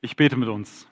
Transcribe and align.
Ich 0.00 0.14
bete 0.14 0.36
mit 0.36 0.48
uns. 0.48 0.86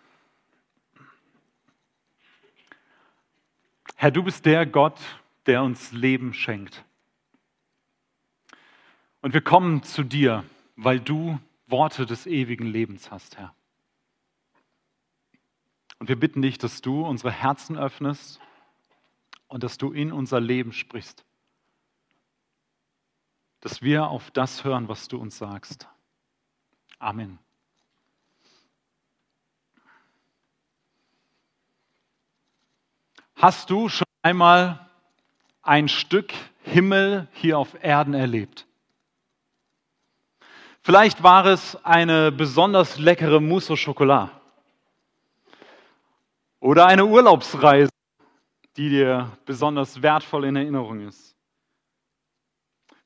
Herr, 3.94 4.10
du 4.10 4.22
bist 4.22 4.44
der 4.44 4.66
Gott, 4.66 4.98
der 5.46 5.62
uns 5.62 5.92
Leben 5.92 6.34
schenkt. 6.34 6.84
Und 9.20 9.32
wir 9.32 9.40
kommen 9.40 9.82
zu 9.82 10.02
dir, 10.02 10.44
weil 10.76 11.00
du 11.00 11.38
Worte 11.66 12.04
des 12.04 12.26
ewigen 12.26 12.66
Lebens 12.66 13.10
hast, 13.10 13.38
Herr. 13.38 13.54
Und 15.98 16.08
wir 16.08 16.18
bitten 16.18 16.42
dich, 16.42 16.58
dass 16.58 16.82
du 16.82 17.06
unsere 17.06 17.32
Herzen 17.32 17.78
öffnest 17.78 18.40
und 19.48 19.62
dass 19.62 19.78
du 19.78 19.92
in 19.92 20.12
unser 20.12 20.40
Leben 20.40 20.72
sprichst. 20.72 21.24
Dass 23.60 23.82
wir 23.82 24.08
auf 24.08 24.30
das 24.30 24.64
hören, 24.64 24.88
was 24.88 25.08
du 25.08 25.16
uns 25.18 25.38
sagst. 25.38 25.88
Amen. 26.98 27.38
Hast 33.36 33.68
du 33.68 33.90
schon 33.90 34.06
einmal 34.22 34.88
ein 35.60 35.88
Stück 35.88 36.32
Himmel 36.62 37.28
hier 37.32 37.58
auf 37.58 37.76
Erden 37.82 38.14
erlebt? 38.14 38.66
Vielleicht 40.80 41.22
war 41.22 41.44
es 41.44 41.76
eine 41.84 42.32
besonders 42.32 42.98
leckere 42.98 43.40
Mousse 43.40 43.74
au 43.74 43.76
Chocolat 43.76 44.30
oder 46.60 46.86
eine 46.86 47.04
Urlaubsreise, 47.04 47.90
die 48.78 48.88
dir 48.88 49.36
besonders 49.44 50.00
wertvoll 50.00 50.46
in 50.46 50.56
Erinnerung 50.56 51.06
ist. 51.06 51.36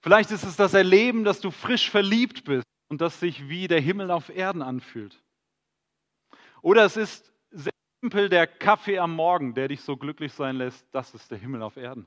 Vielleicht 0.00 0.30
ist 0.30 0.44
es 0.44 0.54
das 0.54 0.74
Erleben, 0.74 1.24
dass 1.24 1.40
du 1.40 1.50
frisch 1.50 1.90
verliebt 1.90 2.44
bist 2.44 2.66
und 2.88 3.00
das 3.00 3.18
sich 3.18 3.48
wie 3.48 3.66
der 3.66 3.80
Himmel 3.80 4.12
auf 4.12 4.28
Erden 4.28 4.62
anfühlt. 4.62 5.20
Oder 6.62 6.84
es 6.84 6.96
ist 6.96 7.32
simpel 8.00 8.30
der 8.30 8.46
Kaffee 8.46 8.98
am 8.98 9.14
Morgen, 9.14 9.54
der 9.54 9.68
dich 9.68 9.82
so 9.82 9.96
glücklich 9.96 10.32
sein 10.32 10.56
lässt, 10.56 10.86
das 10.92 11.14
ist 11.14 11.30
der 11.30 11.38
Himmel 11.38 11.62
auf 11.62 11.76
Erden. 11.76 12.06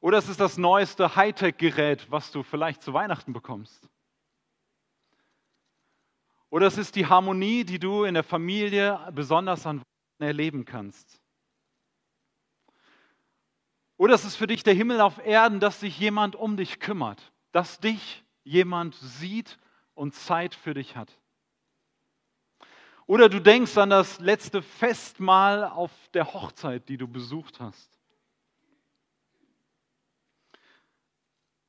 Oder 0.00 0.18
es 0.18 0.28
ist 0.28 0.40
das 0.40 0.58
neueste 0.58 1.16
Hightech-Gerät, 1.16 2.10
was 2.10 2.30
du 2.30 2.42
vielleicht 2.42 2.82
zu 2.82 2.92
Weihnachten 2.92 3.32
bekommst. 3.32 3.88
Oder 6.50 6.66
es 6.66 6.78
ist 6.78 6.96
die 6.96 7.06
Harmonie, 7.06 7.64
die 7.64 7.78
du 7.78 8.04
in 8.04 8.14
der 8.14 8.22
Familie 8.22 9.10
besonders 9.12 9.66
an 9.66 9.78
Weihnachten 9.78 10.22
erleben 10.22 10.64
kannst. 10.64 11.20
Oder 13.96 14.14
es 14.14 14.24
ist 14.24 14.36
für 14.36 14.46
dich 14.46 14.62
der 14.62 14.74
Himmel 14.74 15.00
auf 15.00 15.18
Erden, 15.24 15.60
dass 15.60 15.80
sich 15.80 15.98
jemand 15.98 16.36
um 16.36 16.56
dich 16.56 16.78
kümmert, 16.78 17.32
dass 17.52 17.80
dich 17.80 18.24
jemand 18.44 18.94
sieht 18.96 19.58
und 19.94 20.14
Zeit 20.14 20.54
für 20.54 20.74
dich 20.74 20.96
hat. 20.96 21.18
Oder 23.08 23.30
du 23.30 23.40
denkst 23.40 23.78
an 23.78 23.88
das 23.88 24.20
letzte 24.20 24.60
Festmahl 24.60 25.64
auf 25.64 25.90
der 26.12 26.34
Hochzeit, 26.34 26.90
die 26.90 26.98
du 26.98 27.08
besucht 27.08 27.58
hast. 27.58 27.90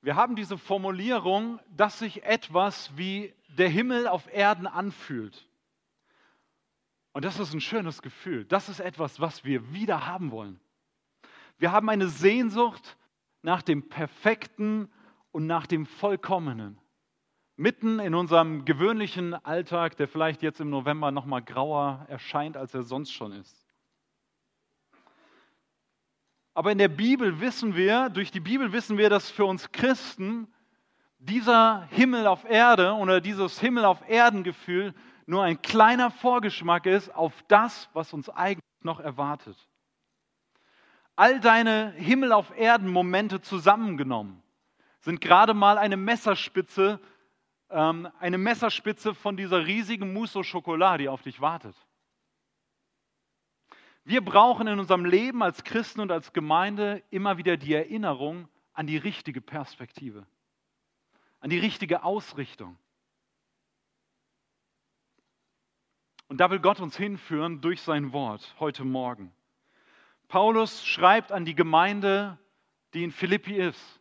Wir 0.02 0.18
haben 0.18 0.36
diese 0.36 0.58
Formulierung, 0.58 1.62
dass 1.70 2.00
sich 2.00 2.24
etwas 2.24 2.96
wie 2.98 3.34
der 3.48 3.70
Himmel 3.70 4.10
auf 4.10 4.28
Erden 4.34 4.68
anfühlt. 4.68 5.48
Und 7.14 7.24
das 7.24 7.40
ist 7.40 7.54
ein 7.54 7.62
schönes 7.62 8.02
Gefühl. 8.02 8.44
Das 8.44 8.68
ist 8.68 8.82
etwas, 8.82 9.22
was 9.22 9.46
wir 9.46 9.72
wieder 9.72 10.06
haben 10.06 10.32
wollen. 10.32 10.60
Wir 11.58 11.72
haben 11.72 11.88
eine 11.88 12.10
Sehnsucht 12.10 12.98
nach 13.44 13.62
dem 13.62 13.88
Perfekten 13.88 14.92
und 15.32 15.48
nach 15.48 15.68
dem 15.68 15.86
Vollkommenen 15.86 16.82
mitten 17.60 18.00
in 18.00 18.16
unserem 18.16 18.64
gewöhnlichen 18.64 19.34
Alltag, 19.34 19.98
der 19.98 20.08
vielleicht 20.08 20.42
jetzt 20.42 20.62
im 20.62 20.70
November 20.70 21.12
noch 21.12 21.26
mal 21.26 21.42
grauer 21.42 22.06
erscheint, 22.08 22.56
als 22.56 22.74
er 22.74 22.84
sonst 22.84 23.12
schon 23.12 23.34
ist. 23.34 23.68
Aber 26.54 26.72
in 26.72 26.78
der 26.78 26.88
Bibel 26.88 27.42
wissen 27.42 27.76
wir, 27.76 28.10
durch 28.10 28.32
die 28.32 28.40
Bibel 28.40 28.72
wissen 28.72 28.98
wir, 28.98 29.10
dass 29.10 29.30
für 29.30 29.44
uns 29.44 29.74
Christen 29.74 30.48
dieser 31.20 31.84
Himmel 31.92 32.28
auf 32.28 32.46
Erde 32.46 32.94
oder 32.94 33.20
dieses 33.20 33.60
Himmel 33.60 33.84
auf 33.84 34.10
Erden 34.10 34.44
Gefühl 34.44 34.94
nur 35.26 35.44
ein 35.44 35.62
kleiner 35.62 36.12
Vorgeschmack 36.12 36.86
ist 36.86 37.14
auf 37.14 37.44
das, 37.50 37.90
was 37.92 38.14
uns 38.14 38.30
eigentlich 38.30 38.64
noch 38.84 39.02
erwartet. 39.02 39.58
All 41.18 41.42
deine 41.42 41.92
Himmel 41.92 42.32
auf 42.32 42.58
Erden 42.58 42.90
Momente 42.90 43.42
zusammengenommen 43.42 44.42
sind 45.02 45.20
gerade 45.20 45.54
mal 45.54 45.78
eine 45.78 45.98
Messerspitze 45.98 47.02
ähm, 47.70 48.08
eine 48.20 48.38
Messerspitze 48.38 49.14
von 49.14 49.38
dieser 49.38 49.66
riesigen 49.66 50.14
Mousse 50.14 50.40
au 50.40 50.44
Chocolat, 50.44 51.00
die 51.00 51.10
auf 51.10 51.22
dich 51.22 51.40
wartet. 51.42 51.76
Wir 54.04 54.22
brauchen 54.24 54.68
in 54.68 54.80
unserem 54.80 55.06
Leben 55.06 55.44
als 55.44 55.64
Christen 55.64 56.00
und 56.00 56.12
als 56.12 56.34
Gemeinde 56.34 57.04
immer 57.12 57.38
wieder 57.38 57.58
die 57.58 57.74
Erinnerung 57.74 58.48
an 58.74 58.88
die 58.88 58.98
richtige 58.98 59.42
Perspektive, 59.42 60.26
an 61.42 61.50
die 61.50 61.60
richtige 61.60 62.04
Ausrichtung. 62.04 62.78
Und 66.28 66.40
da 66.40 66.50
will 66.50 66.60
Gott 66.60 66.80
uns 66.80 66.96
hinführen 66.96 67.60
durch 67.62 67.82
sein 67.82 68.14
Wort 68.14 68.56
heute 68.60 68.84
Morgen. 68.84 69.34
Paulus 70.28 70.86
schreibt 70.86 71.32
an 71.32 71.44
die 71.44 71.56
Gemeinde, 71.56 72.38
die 72.94 73.04
in 73.04 73.12
Philippi 73.12 73.56
ist. 73.56 73.99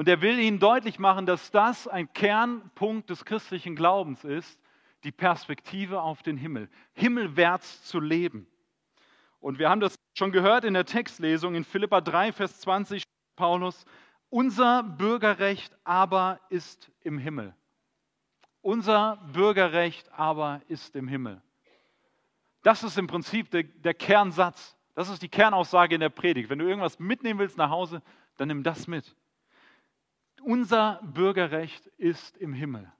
Und 0.00 0.08
er 0.08 0.22
will 0.22 0.38
ihnen 0.38 0.58
deutlich 0.58 0.98
machen, 0.98 1.26
dass 1.26 1.50
das 1.50 1.86
ein 1.86 2.10
Kernpunkt 2.14 3.10
des 3.10 3.26
christlichen 3.26 3.76
Glaubens 3.76 4.24
ist, 4.24 4.58
die 5.04 5.12
Perspektive 5.12 6.00
auf 6.00 6.22
den 6.22 6.38
Himmel, 6.38 6.70
himmelwärts 6.94 7.84
zu 7.84 8.00
leben. 8.00 8.46
Und 9.40 9.58
wir 9.58 9.68
haben 9.68 9.82
das 9.82 9.96
schon 10.14 10.32
gehört 10.32 10.64
in 10.64 10.72
der 10.72 10.86
Textlesung 10.86 11.54
in 11.54 11.64
Philippa 11.64 12.00
3, 12.00 12.32
Vers 12.32 12.60
20, 12.60 13.02
Paulus, 13.36 13.84
unser 14.30 14.82
Bürgerrecht 14.84 15.76
aber 15.84 16.40
ist 16.48 16.90
im 17.02 17.18
Himmel. 17.18 17.54
Unser 18.62 19.18
Bürgerrecht 19.34 20.10
aber 20.14 20.62
ist 20.66 20.96
im 20.96 21.08
Himmel. 21.08 21.42
Das 22.62 22.82
ist 22.84 22.96
im 22.96 23.06
Prinzip 23.06 23.50
der, 23.50 23.64
der, 23.64 23.92
Kernsatz. 23.92 24.78
Das 24.94 25.10
ist 25.10 25.20
die 25.20 25.28
Kernaussage 25.28 25.94
in 25.94 26.00
der 26.00 26.08
Predigt. 26.08 26.48
Wenn 26.48 26.58
du 26.58 26.66
irgendwas 26.66 26.98
mitnehmen 26.98 27.38
willst 27.38 27.58
nach 27.58 27.68
Hause, 27.68 28.00
dann 28.38 28.48
nimm 28.48 28.62
das 28.62 28.86
mit. 28.86 29.14
Unser 30.44 31.00
Bürgerrecht 31.02 31.86
ist 31.96 32.36
im 32.36 32.52
Himmel. 32.52 32.90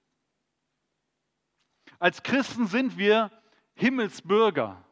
Als 1.99 2.23
Christen 2.23 2.67
sind 2.67 2.97
wir 2.97 3.31
Himmelsbürger. 3.75 4.83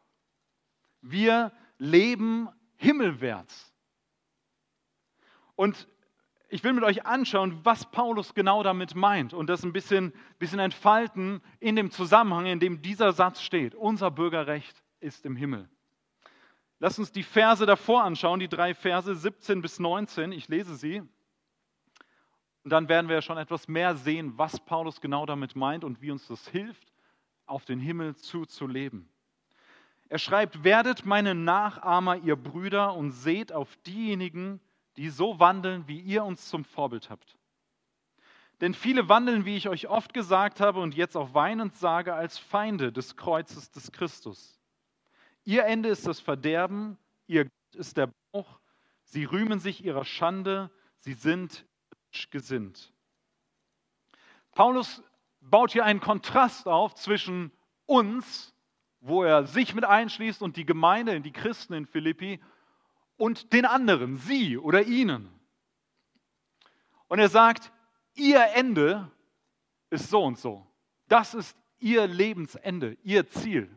Wir 1.00 1.52
leben 1.78 2.48
himmelwärts. 2.76 3.72
Und 5.56 5.88
ich 6.48 6.64
will 6.64 6.72
mit 6.72 6.84
euch 6.84 7.06
anschauen, 7.06 7.60
was 7.62 7.90
Paulus 7.90 8.34
genau 8.34 8.62
damit 8.62 8.94
meint 8.94 9.32
und 9.32 9.48
das 9.48 9.62
ein 9.62 9.72
bisschen, 9.72 10.12
bisschen 10.38 10.58
entfalten 10.58 11.40
in 11.60 11.76
dem 11.76 11.90
Zusammenhang, 11.90 12.46
in 12.46 12.60
dem 12.60 12.82
dieser 12.82 13.12
Satz 13.12 13.40
steht. 13.40 13.74
Unser 13.74 14.10
Bürgerrecht 14.10 14.82
ist 14.98 15.24
im 15.24 15.36
Himmel. 15.36 15.68
Lass 16.80 16.98
uns 16.98 17.12
die 17.12 17.22
Verse 17.22 17.64
davor 17.66 18.04
anschauen, 18.04 18.40
die 18.40 18.48
drei 18.48 18.74
Verse 18.74 19.14
17 19.14 19.62
bis 19.62 19.78
19. 19.78 20.32
Ich 20.32 20.48
lese 20.48 20.76
sie. 20.76 21.02
Und 22.62 22.70
dann 22.70 22.88
werden 22.88 23.08
wir 23.08 23.22
schon 23.22 23.38
etwas 23.38 23.68
mehr 23.68 23.96
sehen, 23.96 24.36
was 24.36 24.60
Paulus 24.60 25.00
genau 25.00 25.26
damit 25.26 25.56
meint 25.56 25.84
und 25.84 26.02
wie 26.02 26.10
uns 26.10 26.26
das 26.26 26.46
hilft, 26.48 26.92
auf 27.46 27.64
den 27.64 27.80
Himmel 27.80 28.16
zuzuleben. 28.16 29.08
Er 30.08 30.18
schreibt, 30.18 30.64
werdet 30.64 31.06
meine 31.06 31.34
Nachahmer, 31.34 32.16
ihr 32.16 32.36
Brüder, 32.36 32.94
und 32.94 33.12
seht 33.12 33.52
auf 33.52 33.76
diejenigen, 33.86 34.60
die 34.96 35.08
so 35.08 35.38
wandeln, 35.38 35.86
wie 35.86 36.00
ihr 36.00 36.24
uns 36.24 36.48
zum 36.48 36.64
Vorbild 36.64 37.10
habt. 37.10 37.38
Denn 38.60 38.74
viele 38.74 39.08
wandeln, 39.08 39.46
wie 39.46 39.56
ich 39.56 39.68
euch 39.68 39.88
oft 39.88 40.12
gesagt 40.12 40.60
habe 40.60 40.80
und 40.80 40.94
jetzt 40.94 41.16
auch 41.16 41.32
weinend 41.32 41.74
sage, 41.76 42.12
als 42.14 42.38
Feinde 42.38 42.92
des 42.92 43.16
Kreuzes 43.16 43.70
des 43.70 43.92
Christus. 43.92 44.60
Ihr 45.44 45.64
Ende 45.64 45.88
ist 45.88 46.06
das 46.06 46.20
Verderben, 46.20 46.98
ihr 47.26 47.44
Gott 47.44 47.80
ist 47.80 47.96
der 47.96 48.10
Bauch, 48.32 48.60
sie 49.04 49.24
rühmen 49.24 49.60
sich 49.60 49.84
ihrer 49.84 50.04
Schande, 50.04 50.70
sie 50.98 51.14
sind 51.14 51.64
gesinnt. 52.30 52.92
Paulus 54.52 55.02
baut 55.40 55.72
hier 55.72 55.84
einen 55.84 56.00
Kontrast 56.00 56.66
auf 56.66 56.94
zwischen 56.94 57.52
uns, 57.86 58.54
wo 59.00 59.22
er 59.22 59.46
sich 59.46 59.74
mit 59.74 59.84
einschließt 59.84 60.42
und 60.42 60.56
die 60.56 60.66
Gemeinde, 60.66 61.20
die 61.20 61.32
Christen 61.32 61.72
in 61.72 61.86
Philippi, 61.86 62.40
und 63.16 63.52
den 63.52 63.66
anderen, 63.66 64.16
sie 64.16 64.56
oder 64.56 64.82
ihnen. 64.82 65.28
Und 67.08 67.18
er 67.18 67.28
sagt, 67.28 67.72
ihr 68.14 68.42
Ende 68.54 69.10
ist 69.90 70.08
so 70.08 70.22
und 70.22 70.38
so. 70.38 70.66
Das 71.08 71.34
ist 71.34 71.56
ihr 71.80 72.06
Lebensende, 72.06 72.96
ihr 73.02 73.26
Ziel. 73.28 73.68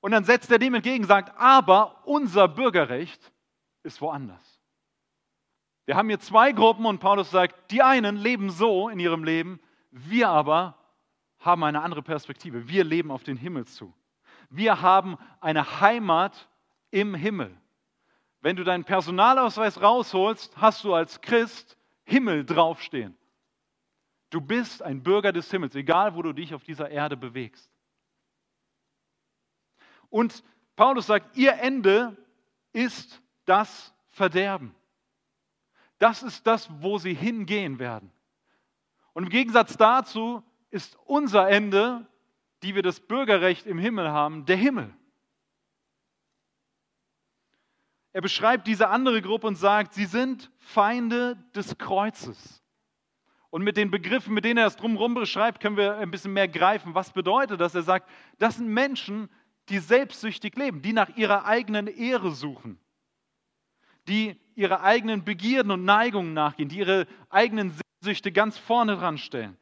Und 0.00 0.10
dann 0.10 0.24
setzt 0.24 0.50
er 0.50 0.58
dem 0.58 0.74
entgegen, 0.74 1.04
sagt, 1.04 1.38
aber 1.38 2.06
unser 2.06 2.48
Bürgerrecht 2.48 3.32
ist 3.84 4.00
woanders. 4.00 4.53
Wir 5.86 5.96
haben 5.96 6.08
hier 6.08 6.20
zwei 6.20 6.52
Gruppen 6.52 6.86
und 6.86 6.98
Paulus 6.98 7.30
sagt, 7.30 7.70
die 7.70 7.82
einen 7.82 8.16
leben 8.16 8.50
so 8.50 8.88
in 8.88 8.98
ihrem 8.98 9.24
Leben, 9.24 9.60
wir 9.90 10.28
aber 10.28 10.78
haben 11.38 11.62
eine 11.62 11.82
andere 11.82 12.02
Perspektive. 12.02 12.68
Wir 12.68 12.84
leben 12.84 13.10
auf 13.10 13.22
den 13.22 13.36
Himmel 13.36 13.66
zu. 13.66 13.92
Wir 14.48 14.80
haben 14.80 15.18
eine 15.40 15.80
Heimat 15.80 16.48
im 16.90 17.14
Himmel. 17.14 17.54
Wenn 18.40 18.56
du 18.56 18.64
deinen 18.64 18.84
Personalausweis 18.84 19.80
rausholst, 19.80 20.56
hast 20.56 20.84
du 20.84 20.94
als 20.94 21.20
Christ 21.20 21.76
Himmel 22.04 22.44
draufstehen. 22.44 23.16
Du 24.30 24.40
bist 24.40 24.82
ein 24.82 25.02
Bürger 25.02 25.32
des 25.32 25.50
Himmels, 25.50 25.74
egal 25.74 26.14
wo 26.14 26.22
du 26.22 26.32
dich 26.32 26.54
auf 26.54 26.64
dieser 26.64 26.90
Erde 26.90 27.16
bewegst. 27.16 27.70
Und 30.10 30.42
Paulus 30.76 31.06
sagt, 31.06 31.36
ihr 31.36 31.54
Ende 31.54 32.16
ist 32.72 33.22
das 33.44 33.94
Verderben. 34.08 34.74
Das 35.98 36.22
ist 36.22 36.46
das, 36.46 36.68
wo 36.80 36.98
sie 36.98 37.14
hingehen 37.14 37.78
werden. 37.78 38.10
Und 39.12 39.24
im 39.24 39.28
Gegensatz 39.30 39.76
dazu 39.76 40.42
ist 40.70 40.98
unser 41.04 41.48
Ende, 41.48 42.06
die 42.62 42.74
wir 42.74 42.82
das 42.82 43.00
Bürgerrecht 43.00 43.66
im 43.66 43.78
Himmel 43.78 44.10
haben, 44.10 44.44
der 44.46 44.56
Himmel. 44.56 44.94
Er 48.12 48.22
beschreibt 48.22 48.66
diese 48.66 48.88
andere 48.88 49.22
Gruppe 49.22 49.46
und 49.46 49.56
sagt, 49.56 49.92
sie 49.92 50.06
sind 50.06 50.50
Feinde 50.58 51.36
des 51.54 51.78
Kreuzes. 51.78 52.62
Und 53.50 53.62
mit 53.62 53.76
den 53.76 53.90
Begriffen, 53.90 54.34
mit 54.34 54.44
denen 54.44 54.58
er 54.58 54.66
es 54.66 54.76
drumherum 54.76 55.14
beschreibt, 55.14 55.60
können 55.60 55.76
wir 55.76 55.96
ein 55.96 56.10
bisschen 56.10 56.32
mehr 56.32 56.48
greifen. 56.48 56.94
Was 56.94 57.12
bedeutet 57.12 57.60
das? 57.60 57.74
Er 57.74 57.82
sagt, 57.82 58.08
das 58.38 58.56
sind 58.56 58.68
Menschen, 58.68 59.28
die 59.68 59.78
selbstsüchtig 59.78 60.56
leben, 60.56 60.82
die 60.82 60.92
nach 60.92 61.16
ihrer 61.16 61.44
eigenen 61.44 61.86
Ehre 61.86 62.32
suchen, 62.32 62.78
die 64.08 64.40
ihre 64.56 64.80
eigenen 64.82 65.24
Begierden 65.24 65.70
und 65.70 65.84
Neigungen 65.84 66.34
nachgehen, 66.34 66.68
die 66.68 66.78
ihre 66.78 67.06
eigenen 67.30 67.72
Sehnsüchte 68.02 68.32
ganz 68.32 68.58
vorne 68.58 68.96
dran 68.96 69.18
stellen, 69.18 69.56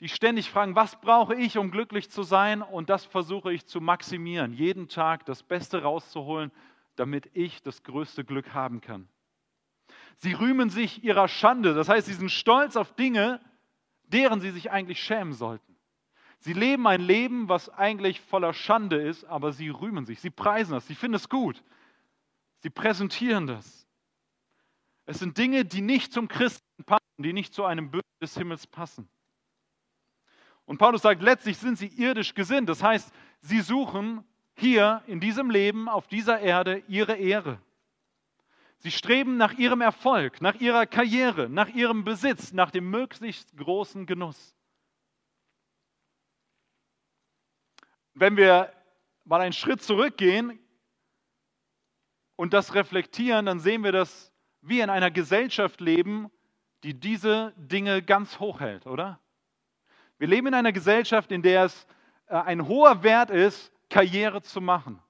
die 0.00 0.08
ständig 0.08 0.50
fragen, 0.50 0.74
was 0.74 1.00
brauche 1.00 1.34
ich, 1.34 1.58
um 1.58 1.70
glücklich 1.70 2.10
zu 2.10 2.22
sein? 2.22 2.60
Und 2.62 2.90
das 2.90 3.04
versuche 3.04 3.52
ich 3.52 3.66
zu 3.66 3.80
maximieren, 3.80 4.52
jeden 4.52 4.88
Tag 4.88 5.24
das 5.26 5.42
Beste 5.42 5.82
rauszuholen, 5.82 6.50
damit 6.96 7.30
ich 7.34 7.62
das 7.62 7.82
größte 7.82 8.24
Glück 8.24 8.52
haben 8.52 8.80
kann. 8.80 9.08
Sie 10.18 10.32
rühmen 10.32 10.70
sich 10.70 11.04
ihrer 11.04 11.28
Schande, 11.28 11.74
das 11.74 11.88
heißt, 11.88 12.06
sie 12.06 12.14
sind 12.14 12.30
stolz 12.30 12.76
auf 12.76 12.94
Dinge, 12.94 13.40
deren 14.04 14.40
sie 14.40 14.50
sich 14.50 14.70
eigentlich 14.70 15.02
schämen 15.02 15.32
sollten. 15.32 15.72
Sie 16.38 16.52
leben 16.52 16.86
ein 16.88 17.00
Leben, 17.00 17.48
was 17.48 17.68
eigentlich 17.68 18.20
voller 18.20 18.52
Schande 18.52 18.96
ist, 18.96 19.24
aber 19.24 19.52
sie 19.52 19.68
rühmen 19.68 20.06
sich, 20.06 20.20
sie 20.20 20.30
preisen 20.30 20.72
das, 20.72 20.86
sie 20.86 20.96
finden 20.96 21.14
es 21.14 21.28
gut. 21.28 21.62
Sie 22.58 22.70
präsentieren 22.70 23.46
das. 23.46 23.81
Es 25.06 25.18
sind 25.18 25.36
Dinge, 25.38 25.64
die 25.64 25.80
nicht 25.80 26.12
zum 26.12 26.28
Christen 26.28 26.84
passen, 26.84 27.02
die 27.18 27.32
nicht 27.32 27.54
zu 27.54 27.64
einem 27.64 27.90
Bürger 27.90 28.06
des 28.20 28.36
Himmels 28.36 28.66
passen. 28.66 29.08
Und 30.64 30.78
Paulus 30.78 31.02
sagt, 31.02 31.22
letztlich 31.22 31.58
sind 31.58 31.76
sie 31.76 31.88
irdisch 31.88 32.34
gesinnt. 32.34 32.68
Das 32.68 32.82
heißt, 32.82 33.12
sie 33.40 33.60
suchen 33.60 34.24
hier 34.54 35.02
in 35.06 35.20
diesem 35.20 35.50
Leben, 35.50 35.88
auf 35.88 36.06
dieser 36.06 36.40
Erde, 36.40 36.82
ihre 36.86 37.16
Ehre. 37.16 37.60
Sie 38.78 38.90
streben 38.90 39.36
nach 39.36 39.52
ihrem 39.54 39.80
Erfolg, 39.80 40.40
nach 40.40 40.56
ihrer 40.56 40.86
Karriere, 40.86 41.48
nach 41.48 41.68
ihrem 41.68 42.04
Besitz, 42.04 42.52
nach 42.52 42.70
dem 42.70 42.90
möglichst 42.90 43.56
großen 43.56 44.06
Genuss. 44.06 44.56
Wenn 48.14 48.36
wir 48.36 48.72
mal 49.24 49.40
einen 49.40 49.52
Schritt 49.52 49.82
zurückgehen 49.82 50.58
und 52.36 52.52
das 52.52 52.74
reflektieren, 52.74 53.46
dann 53.46 53.60
sehen 53.60 53.84
wir, 53.84 53.92
dass 53.92 54.31
wir 54.62 54.84
in 54.84 54.90
einer 54.90 55.10
Gesellschaft 55.10 55.80
leben, 55.80 56.30
die 56.84 56.98
diese 56.98 57.52
Dinge 57.56 58.02
ganz 58.02 58.40
hoch 58.40 58.60
hält, 58.60 58.86
oder? 58.86 59.20
Wir 60.18 60.28
leben 60.28 60.46
in 60.48 60.54
einer 60.54 60.72
Gesellschaft, 60.72 61.32
in 61.32 61.42
der 61.42 61.64
es 61.64 61.86
äh, 62.26 62.36
ein 62.36 62.66
hoher 62.66 63.02
Wert 63.02 63.30
ist, 63.30 63.72
Karriere 63.90 64.42
zu 64.42 64.60
machen. 64.60 65.02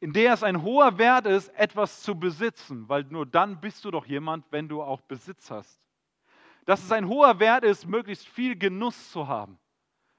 In 0.00 0.12
der 0.14 0.32
es 0.32 0.42
ein 0.42 0.62
hoher 0.62 0.98
Wert 0.98 1.26
ist, 1.26 1.48
etwas 1.50 2.02
zu 2.02 2.18
besitzen, 2.18 2.88
weil 2.88 3.04
nur 3.04 3.26
dann 3.26 3.60
bist 3.60 3.84
du 3.84 3.90
doch 3.90 4.06
jemand, 4.06 4.50
wenn 4.50 4.66
du 4.66 4.82
auch 4.82 5.02
Besitz 5.02 5.50
hast. 5.50 5.80
Dass 6.64 6.82
es 6.82 6.90
ein 6.90 7.06
hoher 7.06 7.38
Wert 7.38 7.64
ist, 7.64 7.86
möglichst 7.86 8.26
viel 8.26 8.56
Genuss 8.56 9.12
zu 9.12 9.28
haben. 9.28 9.58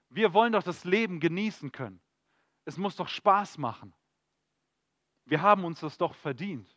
Wir 0.10 0.34
wollen 0.34 0.54
doch 0.54 0.64
das 0.64 0.84
Leben 0.84 1.20
genießen 1.20 1.72
können. 1.72 2.00
Es 2.66 2.78
muss 2.78 2.96
doch 2.96 3.08
Spaß 3.08 3.58
machen. 3.58 3.94
Wir 5.26 5.42
haben 5.42 5.66
uns 5.66 5.80
das 5.80 5.98
doch 5.98 6.14
verdient. 6.14 6.70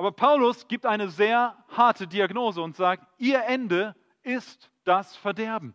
Aber 0.00 0.12
Paulus 0.12 0.66
gibt 0.66 0.86
eine 0.86 1.10
sehr 1.10 1.62
harte 1.68 2.06
Diagnose 2.06 2.62
und 2.62 2.74
sagt, 2.74 3.06
ihr 3.18 3.44
Ende 3.44 3.94
ist 4.22 4.72
das 4.84 5.14
Verderben. 5.14 5.74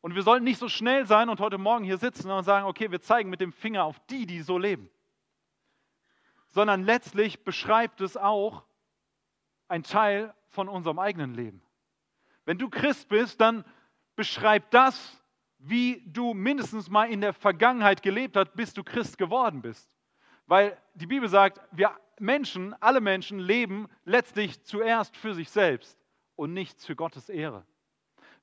Und 0.00 0.14
wir 0.14 0.22
sollten 0.22 0.44
nicht 0.44 0.58
so 0.58 0.70
schnell 0.70 1.04
sein 1.04 1.28
und 1.28 1.40
heute 1.40 1.58
Morgen 1.58 1.84
hier 1.84 1.98
sitzen 1.98 2.30
und 2.30 2.44
sagen, 2.44 2.64
okay, 2.64 2.90
wir 2.90 3.02
zeigen 3.02 3.28
mit 3.28 3.42
dem 3.42 3.52
Finger 3.52 3.84
auf 3.84 4.00
die, 4.06 4.24
die 4.24 4.40
so 4.40 4.56
leben. 4.56 4.88
Sondern 6.48 6.84
letztlich 6.84 7.44
beschreibt 7.44 8.00
es 8.00 8.16
auch 8.16 8.64
ein 9.68 9.82
Teil 9.82 10.34
von 10.46 10.70
unserem 10.70 10.98
eigenen 10.98 11.34
Leben. 11.34 11.60
Wenn 12.46 12.56
du 12.56 12.70
Christ 12.70 13.10
bist, 13.10 13.42
dann 13.42 13.62
beschreib 14.16 14.70
das, 14.70 15.22
wie 15.58 16.02
du 16.06 16.32
mindestens 16.32 16.88
mal 16.88 17.10
in 17.10 17.20
der 17.20 17.34
Vergangenheit 17.34 18.02
gelebt 18.02 18.38
hast, 18.38 18.54
bis 18.54 18.72
du 18.72 18.82
Christ 18.82 19.18
geworden 19.18 19.60
bist. 19.60 19.97
Weil 20.48 20.76
die 20.94 21.06
Bibel 21.06 21.28
sagt, 21.28 21.60
wir 21.70 21.92
Menschen, 22.18 22.74
alle 22.82 23.00
Menschen 23.00 23.38
leben 23.38 23.86
letztlich 24.04 24.64
zuerst 24.64 25.16
für 25.16 25.34
sich 25.34 25.50
selbst 25.50 25.96
und 26.36 26.52
nichts 26.52 26.84
für 26.84 26.96
Gottes 26.96 27.28
Ehre. 27.28 27.64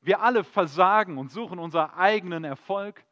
Wir 0.02 0.22
alle 0.22 0.44
versagen 0.44 1.18
und 1.18 1.32
suchen 1.32 1.58
unseren 1.58 1.90
eigenen 1.90 2.44
Erfolg, 2.44 3.04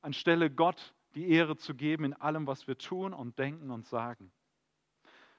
anstelle 0.00 0.50
Gott 0.50 0.94
die 1.14 1.28
Ehre 1.28 1.56
zu 1.56 1.74
geben 1.74 2.04
in 2.04 2.14
allem, 2.14 2.46
was 2.46 2.66
wir 2.66 2.78
tun 2.78 3.12
und 3.12 3.38
denken 3.38 3.70
und 3.70 3.86
sagen. 3.86 4.32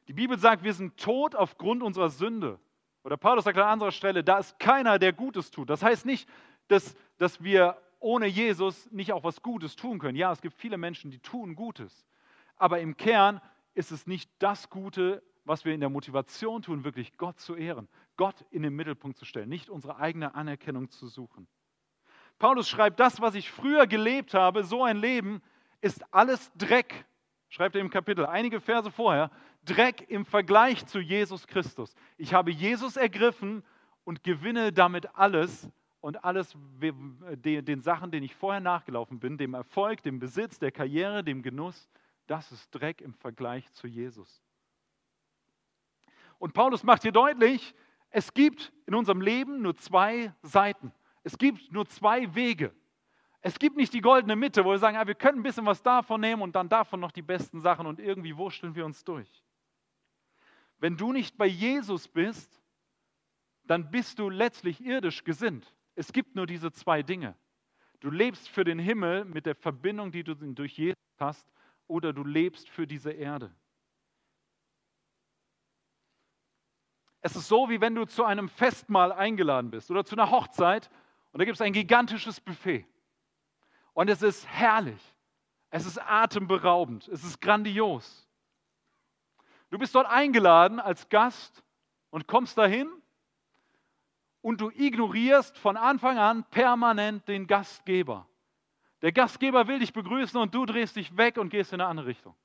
Die 0.07 0.13
Bibel 0.13 0.37
sagt, 0.37 0.63
wir 0.63 0.73
sind 0.73 0.97
tot 0.97 1.33
aufgrund 1.33 1.81
unserer 1.81 2.09
Sünde. 2.09 2.59
Oder 3.03 3.17
Paulus 3.17 3.45
sagt 3.45 3.57
an 3.57 3.67
anderer 3.67 3.91
Stelle, 3.91 4.23
da 4.23 4.37
ist 4.37 4.59
keiner, 4.59 4.99
der 4.99 5.13
Gutes 5.13 5.49
tut. 5.49 5.69
Das 5.69 5.81
heißt 5.81 6.05
nicht, 6.05 6.29
dass, 6.67 6.95
dass 7.17 7.43
wir 7.43 7.81
ohne 7.99 8.27
Jesus 8.27 8.91
nicht 8.91 9.13
auch 9.13 9.23
was 9.23 9.41
Gutes 9.41 9.75
tun 9.75 9.97
können. 9.97 10.15
Ja, 10.15 10.31
es 10.31 10.41
gibt 10.41 10.55
viele 10.55 10.77
Menschen, 10.77 11.09
die 11.09 11.19
tun 11.19 11.55
Gutes. 11.55 12.05
Aber 12.63 12.79
im 12.79 12.95
Kern 12.95 13.41
ist 13.73 13.91
es 13.91 14.07
nicht 14.07 14.31
das 14.39 14.69
Gute, 14.69 15.21
was 15.43 15.65
wir 15.65 15.73
in 15.73 15.81
der 15.81 15.89
Motivation 15.89 16.61
tun, 16.61 16.85
wirklich 16.85 17.17
Gott 17.17 17.37
zu 17.37 17.57
ehren, 17.57 17.89
Gott 18.15 18.45
in 18.51 18.63
den 18.63 18.73
Mittelpunkt 18.73 19.17
zu 19.17 19.25
stellen, 19.25 19.49
nicht 19.49 19.69
unsere 19.69 19.97
eigene 19.97 20.33
Anerkennung 20.33 20.89
zu 20.89 21.09
suchen. 21.09 21.45
Paulus 22.39 22.69
schreibt, 22.69 23.01
das, 23.01 23.19
was 23.19 23.35
ich 23.35 23.51
früher 23.51 23.85
gelebt 23.85 24.33
habe, 24.33 24.63
so 24.63 24.81
ein 24.81 24.95
Leben, 24.95 25.41
ist 25.81 26.05
alles 26.13 26.53
Dreck, 26.53 27.03
schreibt 27.49 27.75
er 27.75 27.81
im 27.81 27.89
Kapitel, 27.89 28.25
einige 28.25 28.61
Verse 28.61 28.89
vorher, 28.89 29.29
Dreck 29.65 30.09
im 30.09 30.25
Vergleich 30.25 30.85
zu 30.85 31.01
Jesus 31.01 31.45
Christus. 31.47 31.93
Ich 32.17 32.33
habe 32.33 32.49
Jesus 32.49 32.95
ergriffen 32.95 33.61
und 34.05 34.23
gewinne 34.23 34.71
damit 34.71 35.13
alles 35.17 35.69
und 35.99 36.23
alles 36.23 36.55
den 36.79 37.81
Sachen, 37.81 38.09
denen 38.11 38.23
ich 38.23 38.35
vorher 38.35 38.61
nachgelaufen 38.61 39.19
bin, 39.19 39.37
dem 39.37 39.53
Erfolg, 39.53 40.01
dem 40.03 40.19
Besitz, 40.19 40.59
der 40.59 40.71
Karriere, 40.71 41.25
dem 41.25 41.41
Genuss, 41.41 41.89
das 42.27 42.51
ist 42.51 42.69
Dreck 42.71 43.01
im 43.01 43.13
Vergleich 43.13 43.71
zu 43.73 43.87
Jesus. 43.87 44.41
Und 46.39 46.53
Paulus 46.53 46.83
macht 46.83 47.03
hier 47.03 47.11
deutlich, 47.11 47.73
es 48.09 48.33
gibt 48.33 48.71
in 48.85 48.95
unserem 48.95 49.21
Leben 49.21 49.61
nur 49.61 49.75
zwei 49.75 50.33
Seiten. 50.41 50.93
Es 51.23 51.37
gibt 51.37 51.71
nur 51.71 51.87
zwei 51.87 52.33
Wege. 52.35 52.73
Es 53.41 53.59
gibt 53.59 53.75
nicht 53.75 53.93
die 53.93 54.01
goldene 54.01 54.35
Mitte, 54.35 54.63
wo 54.63 54.71
wir 54.71 54.77
sagen, 54.77 54.95
ja, 54.95 55.05
wir 55.05 55.15
können 55.15 55.39
ein 55.39 55.43
bisschen 55.43 55.65
was 55.65 55.81
davon 55.81 56.21
nehmen 56.21 56.41
und 56.41 56.55
dann 56.55 56.69
davon 56.69 56.99
noch 56.99 57.11
die 57.11 57.21
besten 57.21 57.59
Sachen 57.59 57.87
und 57.87 57.99
irgendwie 57.99 58.37
wurschteln 58.37 58.75
wir 58.75 58.85
uns 58.85 59.03
durch. 59.03 59.43
Wenn 60.79 60.95
du 60.95 61.11
nicht 61.11 61.37
bei 61.37 61.45
Jesus 61.45 62.07
bist, 62.07 62.61
dann 63.65 63.89
bist 63.89 64.19
du 64.19 64.29
letztlich 64.29 64.83
irdisch 64.83 65.23
gesinnt. 65.23 65.73
Es 65.95 66.11
gibt 66.11 66.35
nur 66.35 66.45
diese 66.45 66.71
zwei 66.71 67.03
Dinge. 67.03 67.35
Du 67.99 68.09
lebst 68.09 68.49
für 68.49 68.63
den 68.63 68.79
Himmel 68.79 69.25
mit 69.25 69.45
der 69.45 69.55
Verbindung, 69.55 70.11
die 70.11 70.23
du 70.23 70.35
durch 70.35 70.77
Jesus 70.77 70.97
hast, 71.19 71.51
oder 71.93 72.11
du 72.11 72.23
lebst 72.23 72.67
für 72.69 72.87
diese 72.87 73.11
Erde. 73.11 73.53
Es 77.21 77.35
ist 77.35 77.47
so, 77.47 77.69
wie 77.69 77.79
wenn 77.79 77.93
du 77.93 78.05
zu 78.05 78.25
einem 78.25 78.49
Festmahl 78.49 79.11
eingeladen 79.11 79.69
bist 79.69 79.91
oder 79.91 80.03
zu 80.03 80.15
einer 80.15 80.31
Hochzeit 80.31 80.89
und 81.31 81.39
da 81.39 81.45
gibt 81.45 81.55
es 81.55 81.61
ein 81.61 81.71
gigantisches 81.71 82.41
Buffet. 82.41 82.87
Und 83.93 84.09
es 84.09 84.23
ist 84.23 84.47
herrlich. 84.47 85.01
Es 85.69 85.85
ist 85.85 85.99
atemberaubend. 85.99 87.07
Es 87.07 87.23
ist 87.23 87.39
grandios. 87.39 88.27
Du 89.69 89.77
bist 89.77 89.93
dort 89.93 90.07
eingeladen 90.07 90.79
als 90.79 91.09
Gast 91.09 91.63
und 92.09 92.27
kommst 92.27 92.57
dahin 92.57 92.91
und 94.41 94.61
du 94.61 94.71
ignorierst 94.71 95.57
von 95.59 95.77
Anfang 95.77 96.17
an 96.17 96.43
permanent 96.49 97.27
den 97.27 97.45
Gastgeber. 97.45 98.27
Der 99.03 99.11
Gastgeber 99.11 99.67
will 99.67 99.79
dich 99.79 99.93
begrüßen 99.93 100.39
und 100.39 100.55
du 100.55 100.65
drehst 100.65 100.95
dich 100.95 101.15
weg 101.17 101.37
und 101.37 101.49
gehst 101.49 101.73
in 101.73 101.81
eine 101.81 101.89
andere 101.89 102.07
Richtung. 102.07 102.35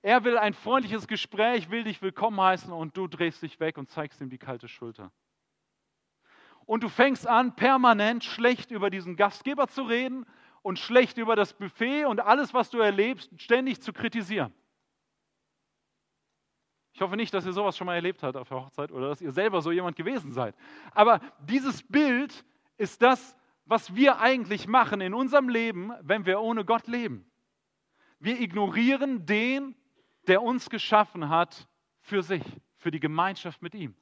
Er 0.00 0.24
will 0.24 0.38
ein 0.38 0.54
freundliches 0.54 1.06
Gespräch, 1.06 1.70
will 1.70 1.84
dich 1.84 2.00
willkommen 2.00 2.40
heißen 2.40 2.72
und 2.72 2.96
du 2.96 3.06
drehst 3.06 3.42
dich 3.42 3.60
weg 3.60 3.76
und 3.76 3.90
zeigst 3.90 4.20
ihm 4.22 4.30
die 4.30 4.38
kalte 4.38 4.66
Schulter. 4.66 5.12
und 6.64 6.82
du 6.82 6.88
fängst 6.88 7.26
an, 7.26 7.54
permanent 7.54 8.24
schlecht 8.24 8.70
über 8.70 8.90
diesen 8.90 9.16
Gastgeber 9.16 9.68
zu 9.68 9.82
reden 9.82 10.26
und 10.62 10.78
schlecht 10.78 11.16
über 11.16 11.36
das 11.36 11.54
Buffet 11.54 12.04
und 12.06 12.20
alles, 12.20 12.52
was 12.52 12.68
du 12.68 12.78
erlebst, 12.78 13.30
ständig 13.40 13.80
zu 13.80 13.92
kritisieren. 13.92 14.52
Ich 16.92 17.00
hoffe 17.00 17.16
nicht, 17.16 17.32
dass 17.32 17.46
ihr 17.46 17.52
sowas 17.52 17.76
schon 17.76 17.86
mal 17.86 17.94
erlebt 17.94 18.22
habt 18.22 18.36
auf 18.36 18.48
der 18.48 18.58
Hochzeit 18.58 18.90
oder 18.90 19.08
dass 19.08 19.20
ihr 19.22 19.32
selber 19.32 19.62
so 19.62 19.70
jemand 19.70 19.96
gewesen 19.96 20.32
seid. 20.32 20.54
Aber 20.92 21.20
dieses 21.40 21.82
Bild 21.82 22.44
ist 22.76 23.00
das, 23.00 23.37
was 23.68 23.94
wir 23.94 24.18
eigentlich 24.18 24.66
machen 24.66 25.00
in 25.00 25.12
unserem 25.12 25.48
Leben, 25.48 25.92
wenn 26.00 26.24
wir 26.24 26.40
ohne 26.40 26.64
Gott 26.64 26.86
leben. 26.86 27.30
Wir 28.18 28.40
ignorieren 28.40 29.26
den, 29.26 29.76
der 30.26 30.42
uns 30.42 30.70
geschaffen 30.70 31.28
hat 31.28 31.68
für 32.00 32.22
sich, 32.22 32.42
für 32.76 32.90
die 32.90 32.98
Gemeinschaft 32.98 33.60
mit 33.60 33.74
ihm, 33.74 33.94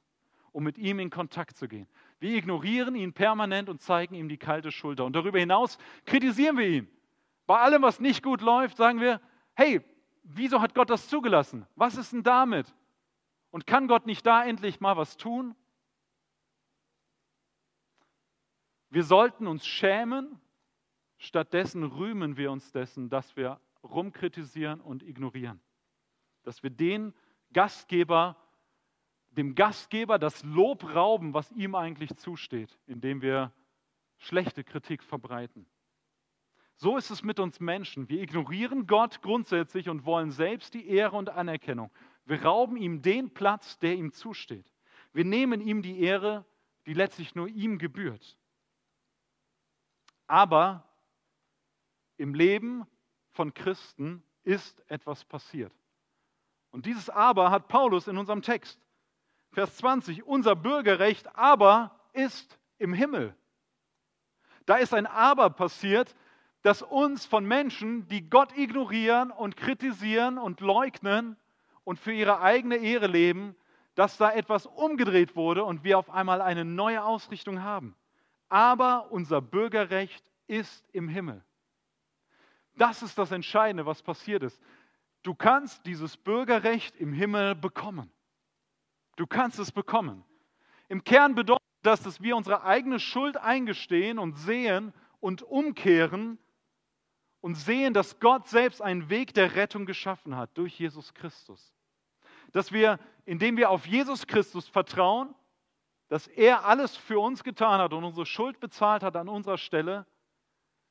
um 0.53 0.63
mit 0.63 0.79
ihm 0.79 1.01
in 1.01 1.11
Kontakt 1.11 1.57
zu 1.57 1.67
gehen. 1.67 1.89
Wir 2.21 2.37
ignorieren 2.37 2.95
ihn 2.95 3.13
permanent 3.13 3.69
und 3.69 3.83
zeigen 3.83 4.15
ihm 4.15 4.29
die 4.29 4.39
kalte 4.39 4.71
Schulter. 4.71 5.05
Und 5.05 5.15
darüber 5.15 5.39
hinaus 5.39 5.79
kritisieren 6.07 6.57
wir 6.57 6.69
ihn. 6.69 6.89
Bei 7.47 7.59
allem, 7.59 7.83
was 7.83 8.01
nicht 8.01 8.23
gut 8.23 8.41
läuft, 8.41 8.77
sagen 8.77 9.01
wir, 9.01 9.21
hey, 9.55 9.81
wieso 10.23 10.61
hat 10.61 10.75
Gott 10.75 10.91
das 10.91 11.09
zugelassen? 11.09 11.67
Was 11.75 11.97
ist 11.97 12.13
denn 12.13 12.23
damit? 12.23 12.73
Und 13.51 13.67
kann 13.67 13.89
Gott 13.89 14.07
nicht 14.07 14.25
da 14.27 14.45
endlich 14.45 14.81
mal 14.81 14.97
was 14.97 15.17
tun? 15.17 15.57
Wir 18.91 19.03
sollten 19.03 19.47
uns 19.47 19.67
schämen, 19.67 20.41
stattdessen 21.19 21.83
rühmen 21.83 22.37
wir 22.37 22.51
uns 22.51 22.71
dessen, 22.73 23.09
dass 23.09 23.37
wir 23.37 23.61
rumkritisieren 23.83 24.81
und 24.81 25.03
ignorieren. 25.03 25.61
Dass 26.43 26.63
wir 26.63 26.71
den 26.71 27.15
Gastgeber, 27.53 28.37
dem 29.31 29.55
Gastgeber 29.55 30.19
das 30.19 30.43
Lob 30.45 30.85
rauben, 30.95 31.35
was 31.35 31.51
ihm 31.53 31.75
eigentlich 31.75 32.15
zusteht, 32.17 32.79
indem 32.87 33.23
wir 33.23 33.53
schlechte 34.19 34.65
Kritik 34.65 35.03
verbreiten. 35.03 35.67
So 36.77 36.97
ist 36.97 37.11
es 37.11 37.23
mit 37.23 37.41
uns 37.41 37.59
Menschen. 37.59 38.09
Wir 38.09 38.21
ignorieren 38.21 38.87
Gott 38.87 39.23
grundsätzlich 39.23 39.89
und 39.89 40.05
wollen 40.05 40.31
selbst 40.31 40.75
die 40.75 40.89
Ehre 40.89 41.17
und 41.17 41.31
Anerkennung. 41.31 41.91
Wir 42.27 42.43
rauben 42.43 42.77
ihm 42.77 43.03
den 43.03 43.31
Platz, 43.33 43.79
der 43.79 43.95
ihm 43.95 44.13
zusteht. 44.13 44.71
Wir 45.13 45.25
nehmen 45.25 45.61
ihm 45.61 45.81
die 45.81 46.01
Ehre, 46.01 46.45
die 46.85 46.93
letztlich 46.93 47.35
nur 47.35 47.49
ihm 47.49 47.79
gebührt. 47.79 48.37
Aber 50.27 50.85
im 52.17 52.35
Leben 52.35 52.87
von 53.31 53.55
Christen 53.55 54.23
ist 54.43 54.83
etwas 54.91 55.25
passiert. 55.25 55.73
Und 56.71 56.87
dieses 56.87 57.11
Aber 57.11 57.51
hat 57.51 57.69
Paulus 57.69 58.09
in 58.09 58.17
unserem 58.17 58.43
Text. 58.43 58.81
Vers 59.53 59.77
20, 59.79 60.25
unser 60.25 60.57
Bürgerrecht 60.57 61.35
aber 61.37 61.99
ist 62.13 62.59
im 62.79 62.93
Himmel. 62.93 63.35
Da 64.67 64.77
ist 64.77 64.93
ein 64.93 65.07
Aber 65.07 65.51
passiert, 65.51 66.15
das 66.63 66.83
uns 66.83 67.25
von 67.25 67.47
Menschen, 67.47 68.09
die 68.09 68.29
Gott 68.29 68.57
ignorieren 68.57 69.31
und 69.31 69.57
kritisieren 69.57 70.37
und 70.37 70.61
leugnen 70.61 71.37
und 71.85 71.99
für 71.99 72.13
ihre 72.13 72.41
eigene 72.41 72.77
Ehre 72.77 73.07
leben, 73.07 73.55
dass 73.95 74.19
da 74.19 74.33
etwas 74.33 74.67
umgedreht 74.67 75.37
wurde 75.37 75.65
und 75.65 75.85
wir 75.85 75.99
auf 75.99 76.11
einmal 76.11 76.43
eine 76.43 76.65
neue 76.65 77.05
Ausrichtung 77.05 77.63
haben. 77.63 77.97
Aber 78.49 79.11
unser 79.11 79.41
Bürgerrecht 79.41 80.25
ist 80.47 80.89
im 80.93 81.09
Himmel. 81.09 81.45
Das 82.77 83.03
ist 83.03 83.19
das 83.19 83.33
Entscheidende, 83.33 83.87
was 83.87 84.03
passiert 84.03 84.43
ist. 84.43 84.61
Du 85.23 85.35
kannst 85.35 85.85
dieses 85.87 86.17
Bürgerrecht 86.17 86.95
im 86.97 87.13
Himmel 87.13 87.55
bekommen. 87.55 88.11
Du 89.17 89.27
kannst 89.27 89.59
es 89.59 89.73
bekommen. 89.73 90.25
Im 90.89 91.03
Kern 91.03 91.35
bedeutet 91.35 91.65
das, 91.83 92.03
dass 92.03 92.21
wir 92.21 92.37
unsere 92.37 92.63
eigene 92.65 93.01
Schuld 93.01 93.37
eingestehen 93.37 94.19
und 94.19 94.35
sehen 94.37 94.93
und 95.21 95.43
umkehren 95.43 96.39
und 97.41 97.55
sehen, 97.55 97.95
dass 97.95 98.21
Gott 98.21 98.49
selbst 98.49 98.83
einen 98.83 99.09
Weg 99.09 99.35
der 99.35 99.57
Rettung 99.57 99.87
geschaffen 99.87 100.37
hat 100.37 100.57
durch 100.59 100.79
Jesus 100.79 101.15
Christus. 101.15 101.75
Dass 102.53 102.73
wir, 102.73 102.99
indem 103.25 103.57
wir 103.57 103.71
auf 103.71 103.87
Jesus 103.87 104.27
Christus 104.27 104.69
vertrauen, 104.69 105.35
dass 106.09 106.27
er 106.27 106.65
alles 106.65 106.97
für 106.97 107.19
uns 107.19 107.43
getan 107.43 107.81
hat 107.81 107.93
und 107.93 108.05
unsere 108.05 108.27
Schuld 108.27 108.61
bezahlt 108.61 109.03
hat 109.03 109.17
an 109.17 109.29
unserer 109.29 109.59
Stelle, 109.59 110.07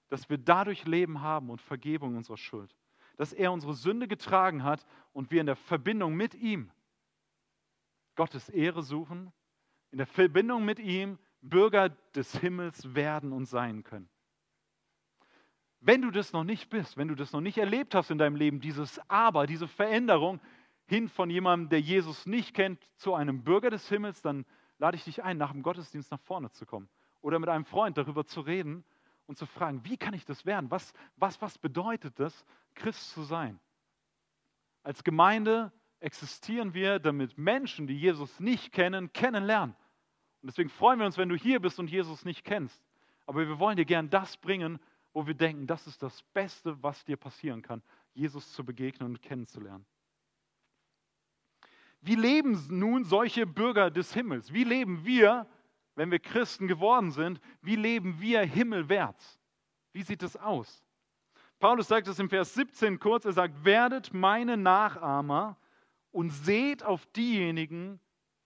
dass 0.10 0.30
wir 0.30 0.38
dadurch 0.38 0.86
Leben 0.86 1.22
haben 1.22 1.50
und 1.50 1.62
Vergebung 1.62 2.16
unserer 2.16 2.38
Schuld. 2.38 2.76
Dass 3.18 3.34
er 3.34 3.52
unsere 3.52 3.74
Sünde 3.74 4.08
getragen 4.08 4.64
hat 4.64 4.86
und 5.14 5.32
wir 5.32 5.40
in 5.40 5.48
der 5.48 5.56
Verbindung 5.56 6.16
mit 6.16 6.36
ihm 6.36 6.72
Gottes 8.16 8.50
Ehre 8.50 8.84
suchen, 8.84 9.32
in 9.92 9.98
der 9.98 10.08
Verbindung 10.08 10.66
mit 10.66 10.80
ihm 10.80 11.18
Bürger 11.42 11.90
des 12.14 12.38
Himmels 12.38 12.96
werden 12.96 13.32
und 13.32 13.46
sein 13.46 13.84
können. 13.84 14.10
Wenn 15.80 16.02
du 16.02 16.12
das 16.12 16.34
noch 16.34 16.44
nicht 16.44 16.70
bist, 16.70 16.98
wenn 16.98 17.08
du 17.08 17.16
das 17.16 17.32
noch 17.32 17.42
nicht 17.42 17.58
erlebt 17.58 17.94
hast 17.94 18.10
in 18.10 18.18
deinem 18.18 18.36
Leben, 18.36 18.60
dieses 18.60 19.00
Aber, 19.10 19.46
diese 19.46 19.68
Veränderung 19.68 20.42
hin 20.88 21.10
von 21.10 21.30
jemandem, 21.30 21.70
der 21.70 21.82
Jesus 21.82 22.26
nicht 22.26 22.56
kennt, 22.56 22.80
zu 22.96 23.14
einem 23.14 23.44
Bürger 23.44 23.70
des 23.70 23.88
Himmels, 23.88 24.22
dann 24.22 24.46
lade 24.78 24.98
ich 24.98 25.04
dich 25.04 25.24
ein, 25.24 25.38
nach 25.38 25.52
dem 25.52 25.64
Gottesdienst 25.64 26.12
nach 26.12 26.20
vorne 26.20 26.52
zu 26.52 26.66
kommen 26.66 26.90
oder 27.22 27.40
mit 27.40 27.50
einem 27.50 27.66
Freund 27.66 27.98
darüber 27.98 28.26
zu 28.26 28.42
reden 28.42 28.84
und 29.28 29.38
zu 29.38 29.46
fragen, 29.46 29.84
wie 29.84 29.98
kann 29.98 30.14
ich 30.14 30.26
das 30.26 30.46
werden? 30.46 30.70
Was, 30.70 30.94
was, 31.16 31.42
was 31.42 31.58
bedeutet 31.58 32.20
das, 32.20 32.46
Christ 32.76 33.12
zu 33.12 33.24
sein? 33.24 33.60
Als 34.84 35.04
Gemeinde 35.04 35.72
existieren 36.00 36.74
wir, 36.74 37.00
damit 37.00 37.38
Menschen, 37.38 37.88
die 37.88 37.98
Jesus 37.98 38.40
nicht 38.40 38.72
kennen, 38.72 39.12
kennenlernen. 39.14 39.76
Und 40.42 40.48
deswegen 40.52 40.70
freuen 40.70 41.00
wir 41.00 41.08
uns, 41.08 41.18
wenn 41.18 41.30
du 41.30 41.36
hier 41.36 41.60
bist 41.60 41.80
und 41.80 41.90
Jesus 41.90 42.24
nicht 42.26 42.44
kennst. 42.44 42.84
Aber 43.26 43.48
wir 43.48 43.58
wollen 43.58 43.78
dir 43.78 43.86
gern 43.86 44.12
das 44.12 44.38
bringen, 44.38 44.80
wo 45.14 45.26
wir 45.26 45.34
denken, 45.34 45.66
das 45.66 45.88
ist 45.88 46.04
das 46.04 46.22
Beste, 46.34 46.82
was 46.84 47.04
dir 47.06 47.18
passieren 47.18 47.62
kann, 47.64 47.82
Jesus 48.14 48.52
zu 48.54 48.64
begegnen 48.64 49.10
und 49.10 49.22
kennenzulernen. 49.22 49.86
Wie 52.06 52.16
leben 52.16 52.64
nun 52.70 53.04
solche 53.04 53.46
Bürger 53.46 53.90
des 53.92 54.14
Himmels? 54.14 54.54
Wie 54.54 54.64
leben 54.64 55.06
wir 55.06 55.48
wenn 55.96 56.12
wir 56.12 56.20
Christen 56.20 56.68
geworden 56.68 57.12
sind, 57.12 57.40
wie 57.62 57.76
leben 57.76 58.20
wir 58.20 58.42
himmelwärts? 58.42 59.40
Wie 59.94 60.04
sieht 60.04 60.24
es 60.24 60.36
aus? 60.36 60.84
Paulus 61.60 61.88
sagt 61.88 62.08
es 62.08 62.20
im 62.20 62.30
Vers 62.30 62.54
17 62.54 63.00
kurz, 63.00 63.26
er 63.26 63.32
sagt, 63.32 63.64
werdet 63.64 64.14
meine 64.14 64.58
Nachahmer 64.58 65.58
und 66.12 66.30
seht 66.30 66.84
auf 66.84 67.06
diejenigen, 67.08 68.00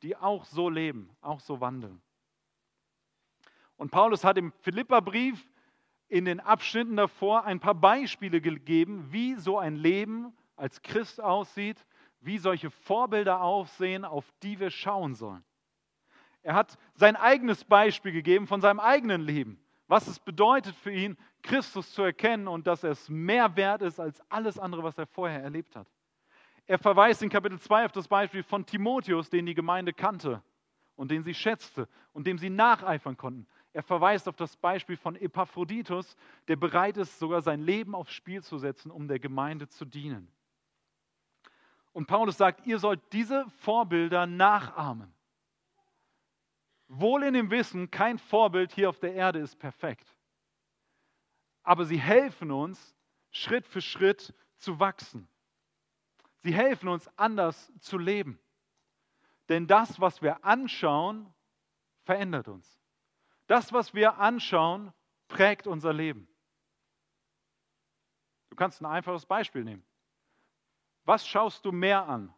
die 0.03 0.15
auch 0.15 0.45
so 0.45 0.69
leben, 0.69 1.09
auch 1.21 1.39
so 1.39 1.59
wandeln. 1.59 2.01
Und 3.77 3.91
Paulus 3.91 4.23
hat 4.23 4.37
im 4.37 4.51
Philipperbrief 4.61 5.43
in 6.07 6.25
den 6.25 6.39
Abschnitten 6.39 6.95
davor 6.95 7.45
ein 7.45 7.59
paar 7.59 7.75
Beispiele 7.75 8.41
gegeben, 8.41 9.07
wie 9.11 9.35
so 9.35 9.57
ein 9.57 9.75
Leben 9.75 10.33
als 10.55 10.81
Christ 10.81 11.21
aussieht, 11.21 11.85
wie 12.21 12.37
solche 12.37 12.69
Vorbilder 12.69 13.41
aussehen, 13.41 14.05
auf 14.05 14.31
die 14.43 14.59
wir 14.59 14.69
schauen 14.69 15.15
sollen. 15.15 15.43
Er 16.41 16.53
hat 16.53 16.77
sein 16.95 17.15
eigenes 17.15 17.63
Beispiel 17.63 18.11
gegeben 18.11 18.47
von 18.47 18.61
seinem 18.61 18.79
eigenen 18.79 19.21
Leben, 19.21 19.59
was 19.87 20.07
es 20.07 20.19
bedeutet 20.19 20.75
für 20.75 20.91
ihn, 20.91 21.17
Christus 21.41 21.93
zu 21.93 22.01
erkennen 22.01 22.47
und 22.47 22.67
dass 22.67 22.83
er 22.83 22.91
es 22.91 23.09
mehr 23.09 23.55
wert 23.55 23.81
ist 23.81 23.99
als 23.99 24.21
alles 24.29 24.59
andere, 24.59 24.83
was 24.83 24.97
er 24.97 25.07
vorher 25.07 25.41
erlebt 25.41 25.75
hat. 25.75 25.87
Er 26.65 26.77
verweist 26.77 27.23
in 27.23 27.29
Kapitel 27.29 27.59
2 27.59 27.85
auf 27.85 27.91
das 27.91 28.07
Beispiel 28.07 28.43
von 28.43 28.65
Timotheus, 28.65 29.29
den 29.29 29.45
die 29.45 29.55
Gemeinde 29.55 29.93
kannte 29.93 30.43
und 30.95 31.09
den 31.11 31.23
sie 31.23 31.33
schätzte 31.33 31.87
und 32.13 32.27
dem 32.27 32.37
sie 32.37 32.49
nacheifern 32.49 33.17
konnten. 33.17 33.47
Er 33.73 33.83
verweist 33.83 34.27
auf 34.27 34.35
das 34.35 34.55
Beispiel 34.57 34.97
von 34.97 35.15
Epaphroditus, 35.15 36.15
der 36.47 36.55
bereit 36.55 36.97
ist, 36.97 37.19
sogar 37.19 37.41
sein 37.41 37.61
Leben 37.61 37.95
aufs 37.95 38.13
Spiel 38.13 38.43
zu 38.43 38.57
setzen, 38.57 38.91
um 38.91 39.07
der 39.07 39.19
Gemeinde 39.19 39.67
zu 39.67 39.85
dienen. 39.85 40.31
Und 41.93 42.07
Paulus 42.07 42.37
sagt, 42.37 42.65
ihr 42.65 42.79
sollt 42.79 43.01
diese 43.13 43.49
Vorbilder 43.61 44.25
nachahmen. 44.25 45.13
Wohl 46.87 47.23
in 47.23 47.33
dem 47.33 47.51
Wissen, 47.51 47.91
kein 47.91 48.17
Vorbild 48.17 48.71
hier 48.71 48.89
auf 48.89 48.99
der 48.99 49.13
Erde 49.13 49.39
ist 49.39 49.57
perfekt. 49.57 50.15
Aber 51.63 51.85
sie 51.85 51.99
helfen 51.99 52.51
uns, 52.51 52.95
Schritt 53.31 53.67
für 53.67 53.81
Schritt 53.81 54.33
zu 54.57 54.79
wachsen. 54.79 55.27
Sie 56.39 56.53
helfen 56.53 56.87
uns, 56.87 57.07
anders 57.17 57.71
zu 57.79 57.97
leben. 57.97 58.39
Denn 59.49 59.67
das, 59.67 59.99
was 59.99 60.21
wir 60.21 60.43
anschauen, 60.45 61.31
verändert 62.03 62.47
uns. 62.47 62.79
Das, 63.47 63.73
was 63.73 63.93
wir 63.93 64.17
anschauen, 64.17 64.93
prägt 65.27 65.67
unser 65.67 65.91
Leben. 65.91 66.27
Du 68.49 68.55
kannst 68.55 68.81
ein 68.81 68.85
einfaches 68.85 69.25
Beispiel 69.25 69.63
nehmen. 69.63 69.83
Was 71.09 71.27
schaust 71.27 71.65
du 71.65 71.71
mehr 71.71 72.07
an? 72.07 72.31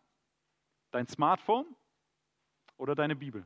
Dein 0.92 1.06
Smartphone 1.06 1.76
oder 2.78 2.96
deine 2.96 3.18
Bibel? 3.18 3.46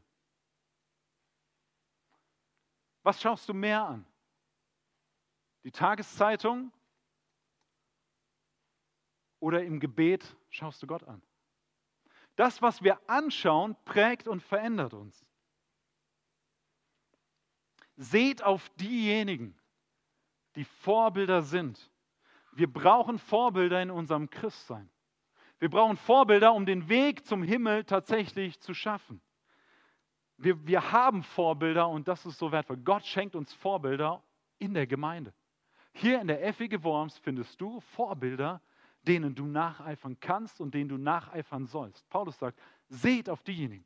Was 3.01 3.19
schaust 3.19 3.49
du 3.49 3.55
mehr 3.55 3.83
an? 3.83 4.05
Die 5.63 5.71
Tageszeitung 5.71 6.71
oder 9.39 9.63
im 9.63 9.79
Gebet 9.79 10.37
schaust 10.51 10.83
du 10.83 10.85
Gott 10.85 11.03
an? 11.05 11.23
Das, 12.35 12.61
was 12.61 12.83
wir 12.83 12.99
anschauen, 13.09 13.75
prägt 13.83 14.27
und 14.27 14.43
verändert 14.43 14.93
uns. 14.93 15.25
Seht 17.95 18.43
auf 18.43 18.69
diejenigen, 18.75 19.59
die 20.53 20.65
Vorbilder 20.65 21.41
sind. 21.41 21.91
Wir 22.51 22.71
brauchen 22.71 23.17
Vorbilder 23.17 23.81
in 23.81 23.89
unserem 23.89 24.29
Christsein. 24.29 24.91
Wir 25.59 25.69
brauchen 25.69 25.97
Vorbilder, 25.97 26.53
um 26.53 26.65
den 26.65 26.89
Weg 26.89 27.25
zum 27.25 27.43
Himmel 27.43 27.85
tatsächlich 27.85 28.59
zu 28.59 28.73
schaffen. 28.73 29.21
Wir, 30.37 30.67
wir 30.67 30.91
haben 30.91 31.23
Vorbilder 31.23 31.87
und 31.87 32.07
das 32.07 32.25
ist 32.25 32.37
so 32.37 32.51
wertvoll. 32.51 32.77
Gott 32.77 33.05
schenkt 33.05 33.35
uns 33.35 33.53
Vorbilder 33.53 34.21
in 34.59 34.73
der 34.73 34.85
Gemeinde. 34.85 35.33
Hier 35.93 36.19
in 36.19 36.27
der 36.27 36.45
Effige 36.45 36.83
Worms 36.83 37.17
findest 37.19 37.59
du 37.61 37.79
Vorbilder, 37.79 38.61
denen 39.03 39.33
du 39.33 39.45
nacheifern 39.45 40.19
kannst 40.19 40.59
und 40.59 40.73
denen 40.73 40.89
du 40.89 40.97
nacheifern 40.97 41.67
sollst. 41.67 42.07
Paulus 42.09 42.37
sagt, 42.37 42.59
seht 42.89 43.29
auf 43.29 43.43
diejenigen. 43.43 43.85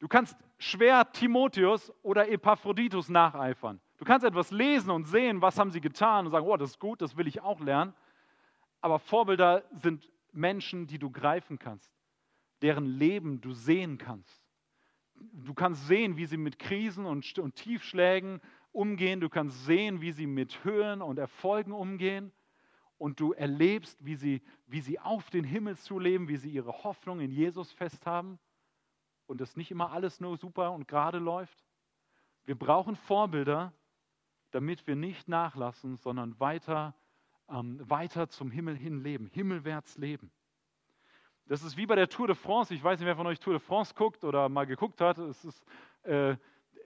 Du 0.00 0.08
kannst 0.08 0.36
schwer 0.58 1.12
Timotheus 1.12 1.92
oder 2.02 2.28
Epaphroditus 2.28 3.08
nacheifern. 3.08 3.80
Du 3.98 4.04
kannst 4.04 4.26
etwas 4.26 4.50
lesen 4.50 4.90
und 4.90 5.04
sehen, 5.04 5.42
was 5.42 5.58
haben 5.58 5.70
sie 5.70 5.80
getan 5.80 6.26
und 6.26 6.32
sagen, 6.32 6.46
oh, 6.46 6.56
das 6.56 6.70
ist 6.70 6.80
gut, 6.80 7.02
das 7.02 7.16
will 7.16 7.28
ich 7.28 7.42
auch 7.42 7.60
lernen. 7.60 7.94
Aber 8.80 8.98
Vorbilder 8.98 9.62
sind 9.72 10.10
Menschen, 10.32 10.86
die 10.86 10.98
du 10.98 11.10
greifen 11.10 11.58
kannst, 11.58 11.92
deren 12.62 12.86
Leben 12.86 13.40
du 13.40 13.52
sehen 13.52 13.98
kannst. 13.98 14.42
Du 15.14 15.54
kannst 15.54 15.86
sehen, 15.86 16.16
wie 16.16 16.26
sie 16.26 16.36
mit 16.36 16.58
Krisen 16.58 17.04
und, 17.04 17.38
und 17.38 17.54
Tiefschlägen 17.54 18.40
umgehen. 18.72 19.20
Du 19.20 19.28
kannst 19.28 19.64
sehen, 19.64 20.00
wie 20.00 20.12
sie 20.12 20.26
mit 20.26 20.64
Höhen 20.64 21.02
und 21.02 21.18
Erfolgen 21.18 21.72
umgehen. 21.72 22.32
Und 22.96 23.20
du 23.20 23.32
erlebst, 23.32 24.04
wie 24.04 24.14
sie, 24.14 24.42
wie 24.66 24.80
sie 24.80 24.98
auf 24.98 25.30
den 25.30 25.44
Himmel 25.44 25.76
zuleben, 25.76 26.28
wie 26.28 26.36
sie 26.36 26.50
ihre 26.50 26.84
Hoffnung 26.84 27.20
in 27.20 27.30
Jesus 27.30 27.72
festhaben 27.72 28.38
und 29.26 29.40
dass 29.40 29.56
nicht 29.56 29.70
immer 29.70 29.92
alles 29.92 30.20
nur 30.20 30.36
super 30.36 30.72
und 30.72 30.88
gerade 30.88 31.18
läuft. 31.18 31.64
Wir 32.44 32.58
brauchen 32.58 32.96
Vorbilder, 32.96 33.72
damit 34.50 34.86
wir 34.86 34.96
nicht 34.96 35.28
nachlassen, 35.28 35.96
sondern 35.96 36.38
weiter, 36.40 36.94
ähm, 37.50 37.80
weiter 37.88 38.28
zum 38.28 38.50
Himmel 38.50 38.76
hin 38.76 39.02
leben, 39.02 39.26
himmelwärts 39.26 39.98
leben. 39.98 40.30
Das 41.46 41.62
ist 41.62 41.76
wie 41.76 41.86
bei 41.86 41.96
der 41.96 42.08
Tour 42.08 42.28
de 42.28 42.36
France. 42.36 42.72
Ich 42.74 42.82
weiß 42.82 43.00
nicht, 43.00 43.06
wer 43.06 43.16
von 43.16 43.26
euch 43.26 43.40
Tour 43.40 43.54
de 43.54 43.60
France 43.60 43.94
guckt 43.94 44.22
oder 44.24 44.48
mal 44.48 44.66
geguckt 44.66 45.00
hat. 45.00 45.18
Ist, 45.18 45.64
äh, 46.04 46.36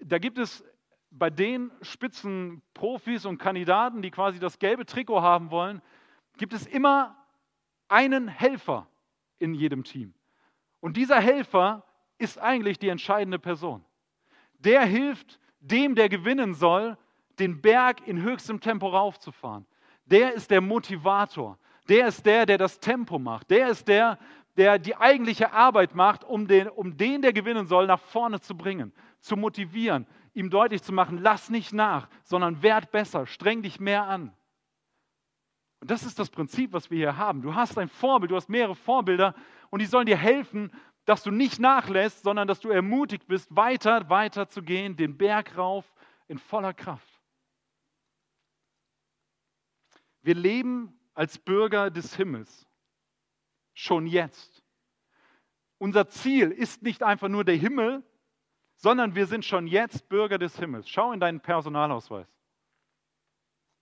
da 0.02 0.18
gibt 0.18 0.38
es 0.38 0.64
bei 1.10 1.30
den 1.30 1.70
Spitzenprofis 1.82 3.26
und 3.26 3.38
Kandidaten, 3.38 4.02
die 4.02 4.10
quasi 4.10 4.38
das 4.38 4.58
gelbe 4.58 4.86
Trikot 4.86 5.20
haben 5.20 5.50
wollen, 5.50 5.82
gibt 6.36 6.52
es 6.52 6.66
immer 6.66 7.16
einen 7.88 8.26
Helfer 8.26 8.88
in 9.38 9.54
jedem 9.54 9.84
Team. 9.84 10.14
Und 10.80 10.96
dieser 10.96 11.20
Helfer 11.20 11.84
ist 12.18 12.38
eigentlich 12.38 12.78
die 12.78 12.88
entscheidende 12.88 13.38
Person. 13.38 13.84
Der 14.58 14.84
hilft 14.84 15.38
dem, 15.60 15.94
der 15.94 16.08
gewinnen 16.08 16.54
soll, 16.54 16.96
den 17.38 17.60
Berg 17.60 18.06
in 18.06 18.22
höchstem 18.22 18.60
Tempo 18.60 18.88
raufzufahren. 18.88 19.66
Der 20.06 20.34
ist 20.34 20.50
der 20.50 20.60
Motivator. 20.60 21.58
Der 21.88 22.08
ist 22.08 22.24
der, 22.24 22.46
der 22.46 22.58
das 22.58 22.80
Tempo 22.80 23.18
macht. 23.18 23.50
Der 23.50 23.68
ist 23.68 23.88
der, 23.88 24.18
der 24.56 24.78
die 24.78 24.96
eigentliche 24.96 25.52
Arbeit 25.52 25.94
macht, 25.94 26.24
um 26.24 26.46
den, 26.46 26.68
um 26.68 26.96
den, 26.96 27.22
der 27.22 27.32
gewinnen 27.32 27.66
soll, 27.66 27.86
nach 27.86 28.00
vorne 28.00 28.40
zu 28.40 28.56
bringen, 28.56 28.92
zu 29.20 29.36
motivieren, 29.36 30.06
ihm 30.32 30.50
deutlich 30.50 30.82
zu 30.82 30.92
machen, 30.92 31.18
lass 31.18 31.50
nicht 31.50 31.72
nach, 31.72 32.08
sondern 32.22 32.62
werd 32.62 32.90
besser, 32.90 33.26
streng 33.26 33.62
dich 33.62 33.80
mehr 33.80 34.04
an. 34.04 34.32
Und 35.80 35.90
das 35.90 36.04
ist 36.04 36.18
das 36.18 36.30
Prinzip, 36.30 36.72
was 36.72 36.90
wir 36.90 36.98
hier 36.98 37.16
haben. 37.16 37.42
Du 37.42 37.54
hast 37.54 37.76
ein 37.76 37.88
Vorbild, 37.88 38.30
du 38.30 38.36
hast 38.36 38.48
mehrere 38.48 38.74
Vorbilder 38.74 39.34
und 39.70 39.82
die 39.82 39.86
sollen 39.86 40.06
dir 40.06 40.16
helfen, 40.16 40.72
dass 41.04 41.22
du 41.22 41.30
nicht 41.30 41.58
nachlässt, 41.58 42.22
sondern 42.22 42.48
dass 42.48 42.60
du 42.60 42.70
ermutigt 42.70 43.26
bist, 43.26 43.54
weiter, 43.54 44.08
weiter 44.08 44.48
zu 44.48 44.62
gehen, 44.62 44.96
den 44.96 45.18
Berg 45.18 45.58
rauf 45.58 45.84
in 46.26 46.38
voller 46.38 46.72
Kraft. 46.72 47.13
Wir 50.24 50.34
leben 50.34 50.98
als 51.12 51.38
Bürger 51.38 51.90
des 51.90 52.16
Himmels, 52.16 52.66
schon 53.74 54.06
jetzt. 54.06 54.64
Unser 55.76 56.08
Ziel 56.08 56.50
ist 56.50 56.82
nicht 56.82 57.02
einfach 57.02 57.28
nur 57.28 57.44
der 57.44 57.56
Himmel, 57.56 58.02
sondern 58.76 59.14
wir 59.14 59.26
sind 59.26 59.44
schon 59.44 59.66
jetzt 59.66 60.08
Bürger 60.08 60.38
des 60.38 60.58
Himmels. 60.58 60.88
Schau 60.88 61.12
in 61.12 61.20
deinen 61.20 61.40
Personalausweis. 61.40 62.26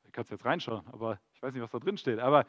Du 0.02 0.11
kannst 0.11 0.33
jetzt 0.33 0.44
reinschauen, 0.44 0.85
aber 0.88 1.20
ich 1.33 1.40
weiß 1.40 1.55
nicht, 1.55 1.62
was 1.62 1.70
da 1.70 1.78
drin 1.78 1.96
steht. 1.96 2.18
Aber 2.18 2.44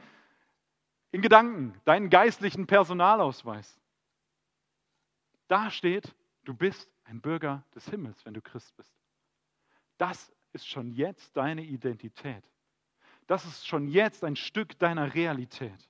in 1.12 1.22
Gedanken, 1.22 1.80
deinen 1.86 2.10
geistlichen 2.10 2.66
Personalausweis. 2.66 3.80
Da 5.48 5.70
steht, 5.70 6.16
du 6.46 6.56
bist 6.56 6.92
ein 7.04 7.22
Bürger 7.22 7.64
des 7.76 7.88
Himmels, 7.88 8.26
wenn 8.26 8.34
du 8.34 8.42
Christ 8.42 8.76
bist. 8.76 8.92
Das 10.00 10.34
ist 10.52 10.68
schon 10.68 10.90
jetzt 10.90 11.38
deine 11.38 11.64
Identität. 11.64 12.44
Das 13.28 13.46
ist 13.46 13.68
schon 13.68 13.88
jetzt 13.88 14.24
ein 14.24 14.36
Stück 14.36 14.78
deiner 14.80 15.14
Realität. 15.14 15.90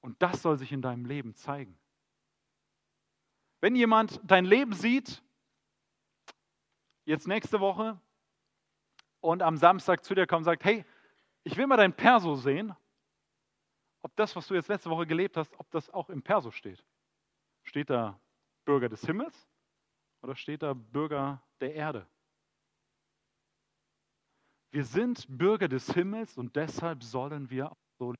Und 0.00 0.20
das 0.22 0.42
soll 0.42 0.58
sich 0.58 0.72
in 0.72 0.82
deinem 0.82 1.06
Leben 1.06 1.34
zeigen. 1.34 1.78
Wenn 3.60 3.74
jemand 3.74 4.20
dein 4.24 4.44
Leben 4.44 4.74
sieht, 4.74 5.22
jetzt 7.06 7.26
nächste 7.26 7.60
Woche, 7.60 7.98
und 9.24 9.40
am 9.40 9.56
Samstag 9.56 10.04
zu 10.04 10.14
dir 10.14 10.26
kommt 10.26 10.40
und 10.40 10.44
sagt, 10.44 10.64
hey, 10.64 10.84
ich 11.44 11.56
will 11.56 11.66
mal 11.66 11.78
dein 11.78 11.94
Perso 11.94 12.34
sehen, 12.34 12.74
ob 14.02 14.14
das, 14.16 14.36
was 14.36 14.46
du 14.46 14.54
jetzt 14.54 14.68
letzte 14.68 14.90
Woche 14.90 15.06
gelebt 15.06 15.38
hast, 15.38 15.58
ob 15.58 15.70
das 15.70 15.88
auch 15.88 16.10
im 16.10 16.22
Perso 16.22 16.50
steht. 16.50 16.84
Steht 17.62 17.88
da 17.88 18.20
Bürger 18.66 18.90
des 18.90 19.00
Himmels 19.00 19.48
oder 20.20 20.36
steht 20.36 20.62
da 20.62 20.74
Bürger 20.74 21.42
der 21.60 21.74
Erde? 21.74 22.06
Wir 24.74 24.84
sind 24.84 25.24
Bürger 25.28 25.68
des 25.68 25.88
Himmels 25.92 26.36
und 26.36 26.56
deshalb 26.56 27.04
sollen 27.04 27.48
wir 27.48 27.76
so 27.96 28.10
leben. 28.10 28.18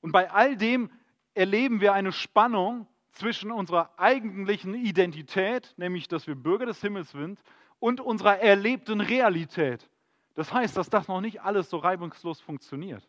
Und 0.00 0.12
bei 0.12 0.30
all 0.30 0.56
dem 0.56 0.90
erleben 1.34 1.82
wir 1.82 1.92
eine 1.92 2.10
Spannung 2.10 2.86
zwischen 3.10 3.50
unserer 3.50 3.98
eigentlichen 3.98 4.72
Identität, 4.72 5.74
nämlich 5.76 6.08
dass 6.08 6.26
wir 6.26 6.36
Bürger 6.36 6.64
des 6.64 6.80
Himmels 6.80 7.10
sind, 7.10 7.38
und 7.80 8.00
unserer 8.00 8.38
erlebten 8.38 9.02
Realität. 9.02 9.90
Das 10.32 10.50
heißt, 10.54 10.74
dass 10.74 10.88
das 10.88 11.06
noch 11.06 11.20
nicht 11.20 11.42
alles 11.42 11.68
so 11.68 11.76
reibungslos 11.76 12.40
funktioniert. 12.40 13.06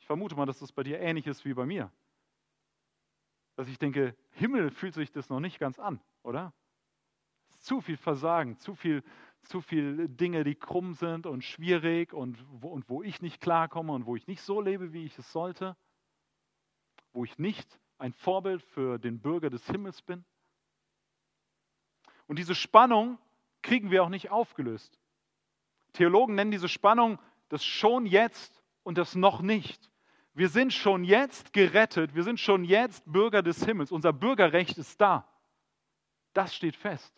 Ich 0.00 0.06
vermute 0.06 0.36
mal, 0.36 0.44
dass 0.44 0.58
das 0.58 0.70
bei 0.70 0.82
dir 0.82 1.00
ähnlich 1.00 1.26
ist 1.26 1.46
wie 1.46 1.54
bei 1.54 1.64
mir. 1.64 1.90
Dass 3.56 3.68
ich 3.68 3.78
denke, 3.78 4.14
Himmel 4.32 4.70
fühlt 4.70 4.92
sich 4.92 5.10
das 5.12 5.30
noch 5.30 5.40
nicht 5.40 5.58
ganz 5.58 5.78
an, 5.78 5.98
oder? 6.22 6.52
Zu 7.60 7.80
viel 7.80 7.96
Versagen, 7.96 8.58
zu 8.58 8.74
viel, 8.74 9.02
zu 9.42 9.60
viel 9.60 10.08
Dinge, 10.08 10.44
die 10.44 10.54
krumm 10.54 10.94
sind 10.94 11.26
und 11.26 11.42
schwierig 11.42 12.12
und 12.12 12.44
wo, 12.50 12.68
und 12.68 12.88
wo 12.88 13.02
ich 13.02 13.20
nicht 13.20 13.40
klarkomme 13.40 13.92
und 13.92 14.06
wo 14.06 14.16
ich 14.16 14.26
nicht 14.26 14.42
so 14.42 14.60
lebe, 14.60 14.92
wie 14.92 15.04
ich 15.04 15.18
es 15.18 15.30
sollte, 15.32 15.76
wo 17.12 17.24
ich 17.24 17.38
nicht 17.38 17.78
ein 17.98 18.12
Vorbild 18.12 18.62
für 18.62 18.98
den 18.98 19.20
Bürger 19.20 19.50
des 19.50 19.66
Himmels 19.66 20.02
bin. 20.02 20.24
Und 22.26 22.38
diese 22.38 22.54
Spannung 22.54 23.18
kriegen 23.62 23.90
wir 23.90 24.02
auch 24.02 24.08
nicht 24.08 24.30
aufgelöst. 24.30 24.98
Theologen 25.92 26.34
nennen 26.34 26.50
diese 26.50 26.68
Spannung 26.68 27.18
das 27.48 27.64
schon 27.64 28.06
jetzt 28.06 28.62
und 28.82 28.96
das 28.96 29.14
noch 29.14 29.42
nicht. 29.42 29.90
Wir 30.34 30.48
sind 30.48 30.72
schon 30.72 31.04
jetzt 31.04 31.52
gerettet, 31.52 32.14
wir 32.14 32.22
sind 32.22 32.40
schon 32.40 32.64
jetzt 32.64 33.04
Bürger 33.04 33.42
des 33.42 33.64
Himmels. 33.64 33.92
Unser 33.92 34.12
Bürgerrecht 34.14 34.78
ist 34.78 35.00
da. 35.00 35.28
Das 36.32 36.54
steht 36.54 36.76
fest. 36.76 37.14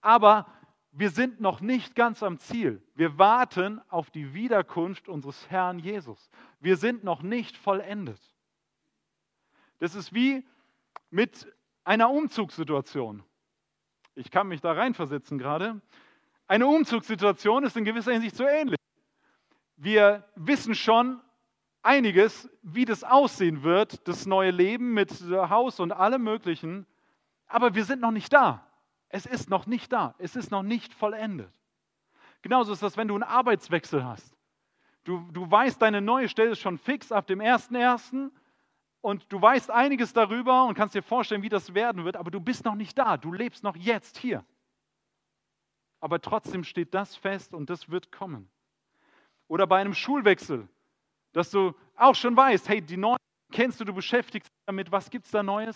Aber 0.00 0.52
wir 0.92 1.10
sind 1.10 1.40
noch 1.40 1.60
nicht 1.60 1.94
ganz 1.94 2.22
am 2.22 2.38
Ziel. 2.38 2.82
Wir 2.94 3.18
warten 3.18 3.80
auf 3.88 4.10
die 4.10 4.34
Wiederkunft 4.34 5.08
unseres 5.08 5.48
Herrn 5.50 5.78
Jesus. 5.78 6.30
Wir 6.60 6.76
sind 6.76 7.04
noch 7.04 7.22
nicht 7.22 7.56
vollendet. 7.56 8.20
Das 9.78 9.94
ist 9.94 10.12
wie 10.12 10.44
mit 11.10 11.52
einer 11.84 12.10
Umzugssituation. 12.10 13.22
Ich 14.14 14.30
kann 14.30 14.48
mich 14.48 14.60
da 14.60 14.72
reinversetzen 14.72 15.38
gerade. 15.38 15.80
Eine 16.46 16.66
Umzugssituation 16.66 17.64
ist 17.64 17.76
in 17.76 17.84
gewisser 17.84 18.12
Hinsicht 18.12 18.34
so 18.34 18.44
ähnlich. 18.44 18.78
Wir 19.76 20.24
wissen 20.34 20.74
schon, 20.74 21.20
einiges, 21.82 22.50
wie 22.62 22.84
das 22.84 23.04
aussehen 23.04 23.62
wird, 23.62 24.06
das 24.08 24.26
neue 24.26 24.50
Leben 24.50 24.92
mit 24.92 25.12
Haus 25.30 25.78
und 25.80 25.92
allem 25.92 26.22
Möglichen. 26.22 26.86
Aber 27.46 27.74
wir 27.74 27.84
sind 27.84 28.00
noch 28.00 28.10
nicht 28.10 28.32
da. 28.32 28.67
Es 29.08 29.26
ist 29.26 29.48
noch 29.48 29.66
nicht 29.66 29.92
da. 29.92 30.14
Es 30.18 30.36
ist 30.36 30.50
noch 30.50 30.62
nicht 30.62 30.92
vollendet. 30.92 31.52
Genauso 32.42 32.72
ist 32.72 32.82
das, 32.82 32.96
wenn 32.96 33.08
du 33.08 33.14
einen 33.14 33.22
Arbeitswechsel 33.22 34.04
hast. 34.04 34.36
Du, 35.04 35.20
du 35.32 35.50
weißt, 35.50 35.80
deine 35.80 36.00
neue 36.00 36.28
Stelle 36.28 36.50
ist 36.50 36.60
schon 36.60 36.78
fix 36.78 37.10
ab 37.10 37.26
dem 37.26 37.40
1.1. 37.40 38.30
Und 39.00 39.32
du 39.32 39.40
weißt 39.40 39.70
einiges 39.70 40.12
darüber 40.12 40.64
und 40.64 40.74
kannst 40.74 40.94
dir 40.94 41.02
vorstellen, 41.02 41.42
wie 41.42 41.48
das 41.48 41.72
werden 41.72 42.04
wird, 42.04 42.16
aber 42.16 42.30
du 42.30 42.40
bist 42.40 42.64
noch 42.64 42.74
nicht 42.74 42.98
da. 42.98 43.16
Du 43.16 43.32
lebst 43.32 43.62
noch 43.62 43.76
jetzt 43.76 44.18
hier. 44.18 44.44
Aber 46.00 46.20
trotzdem 46.20 46.64
steht 46.64 46.94
das 46.94 47.16
fest 47.16 47.54
und 47.54 47.70
das 47.70 47.88
wird 47.90 48.12
kommen. 48.12 48.50
Oder 49.46 49.66
bei 49.66 49.80
einem 49.80 49.94
Schulwechsel 49.94 50.68
dass 51.32 51.50
du 51.50 51.74
auch 51.94 52.14
schon 52.14 52.36
weißt, 52.36 52.68
hey, 52.68 52.82
die 52.82 52.96
neuen 52.96 53.18
kennst 53.52 53.80
du, 53.80 53.84
du 53.84 53.92
beschäftigst 53.92 54.48
dich 54.48 54.66
damit, 54.66 54.90
was 54.90 55.10
gibt 55.10 55.26
es 55.26 55.30
da 55.30 55.42
Neues? 55.42 55.74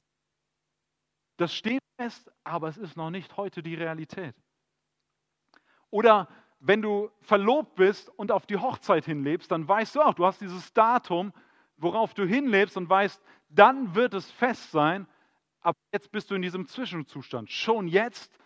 Das 1.37 1.55
steht 1.55 1.81
fest, 2.03 2.33
aber 2.43 2.69
es 2.69 2.77
ist 2.77 2.97
noch 2.97 3.11
nicht 3.11 3.37
heute 3.37 3.63
die 3.63 3.77
Realität. 3.77 4.35
Oder 5.91 6.29
wenn 6.59 6.83
du 6.83 7.11
verlobt 7.21 7.77
bist 7.77 8.09
und 8.09 8.33
auf 8.33 8.47
die 8.47 8.57
Hochzeit 8.57 9.05
hinlebst, 9.05 9.51
dann 9.51 9.69
weißt 9.69 9.95
du 9.95 10.03
auch, 10.03 10.15
du 10.15 10.27
hast 10.27 10.41
dieses 10.41 10.73
Datum, 10.73 11.33
worauf 11.77 12.15
du 12.15 12.25
hinlebst 12.25 12.77
und 12.77 12.89
weißt, 12.89 13.23
dann 13.49 13.95
wird 13.95 14.15
es 14.15 14.31
fest 14.31 14.71
sein, 14.73 15.07
aber 15.61 15.79
jetzt 15.93 16.11
bist 16.11 16.31
du 16.31 16.35
in 16.35 16.43
diesem 16.43 16.67
Zwischenzustand. 16.67 17.51
Schon 17.51 17.87
jetzt 17.87 18.37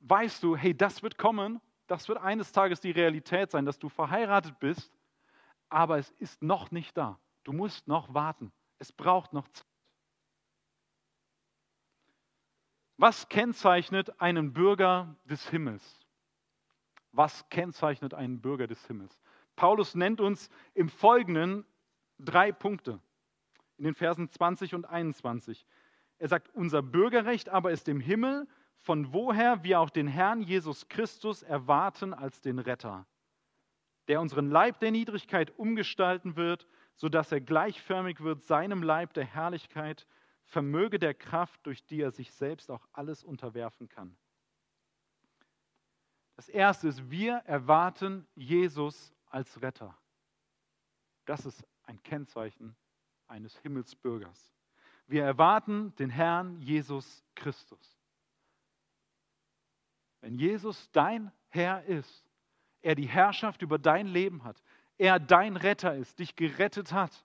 weißt 0.00 0.42
du, 0.42 0.56
hey, 0.56 0.76
das 0.76 1.02
wird 1.02 1.16
kommen, 1.16 1.60
das 1.86 2.08
wird 2.08 2.18
eines 2.18 2.50
Tages 2.50 2.80
die 2.80 2.90
Realität 2.90 3.52
sein, 3.52 3.66
dass 3.66 3.78
du 3.78 3.88
verheiratet 3.88 4.58
bist, 4.58 4.92
aber 5.68 5.98
es 5.98 6.10
ist 6.12 6.42
noch 6.42 6.72
nicht 6.72 6.96
da. 6.96 7.20
Du 7.44 7.52
musst 7.52 7.86
noch 7.86 8.14
warten. 8.14 8.52
Es 8.78 8.90
braucht 8.90 9.32
noch 9.32 9.46
Zeit. 9.48 9.69
Was 13.00 13.30
kennzeichnet 13.30 14.20
einen 14.20 14.52
Bürger 14.52 15.16
des 15.24 15.48
Himmels? 15.48 15.98
Was 17.12 17.48
kennzeichnet 17.48 18.12
einen 18.12 18.42
Bürger 18.42 18.66
des 18.66 18.86
Himmels? 18.88 19.18
Paulus 19.56 19.94
nennt 19.94 20.20
uns 20.20 20.50
im 20.74 20.90
Folgenden 20.90 21.64
drei 22.18 22.52
Punkte 22.52 23.00
in 23.78 23.84
den 23.84 23.94
Versen 23.94 24.28
20 24.28 24.74
und 24.74 24.84
21. 24.84 25.64
Er 26.18 26.28
sagt, 26.28 26.54
unser 26.54 26.82
Bürgerrecht 26.82 27.48
aber 27.48 27.70
ist 27.70 27.88
im 27.88 28.00
Himmel, 28.00 28.46
von 28.76 29.14
woher 29.14 29.64
wir 29.64 29.80
auch 29.80 29.88
den 29.88 30.06
Herrn 30.06 30.42
Jesus 30.42 30.86
Christus 30.90 31.42
erwarten 31.42 32.12
als 32.12 32.42
den 32.42 32.58
Retter, 32.58 33.06
der 34.08 34.20
unseren 34.20 34.50
Leib 34.50 34.78
der 34.80 34.90
Niedrigkeit 34.90 35.58
umgestalten 35.58 36.36
wird, 36.36 36.66
sodass 36.96 37.32
er 37.32 37.40
gleichförmig 37.40 38.20
wird 38.20 38.42
seinem 38.42 38.82
Leib 38.82 39.14
der 39.14 39.24
Herrlichkeit, 39.24 40.06
vermöge 40.50 40.98
der 40.98 41.14
Kraft, 41.14 41.64
durch 41.64 41.84
die 41.86 42.00
er 42.00 42.10
sich 42.10 42.32
selbst 42.32 42.70
auch 42.70 42.86
alles 42.92 43.22
unterwerfen 43.22 43.88
kann. 43.88 44.16
Das 46.34 46.48
Erste 46.48 46.88
ist, 46.88 47.10
wir 47.10 47.36
erwarten 47.44 48.26
Jesus 48.34 49.14
als 49.26 49.62
Retter. 49.62 49.96
Das 51.24 51.46
ist 51.46 51.64
ein 51.84 52.02
Kennzeichen 52.02 52.76
eines 53.28 53.56
Himmelsbürgers. 53.58 54.52
Wir 55.06 55.24
erwarten 55.24 55.94
den 55.96 56.10
Herrn 56.10 56.60
Jesus 56.60 57.24
Christus. 57.36 57.96
Wenn 60.20 60.34
Jesus 60.34 60.90
dein 60.90 61.30
Herr 61.48 61.84
ist, 61.84 62.28
er 62.82 62.94
die 62.94 63.08
Herrschaft 63.08 63.62
über 63.62 63.78
dein 63.78 64.06
Leben 64.06 64.42
hat, 64.42 64.60
er 64.98 65.20
dein 65.20 65.56
Retter 65.56 65.94
ist, 65.94 66.18
dich 66.18 66.34
gerettet 66.34 66.92
hat 66.92 67.24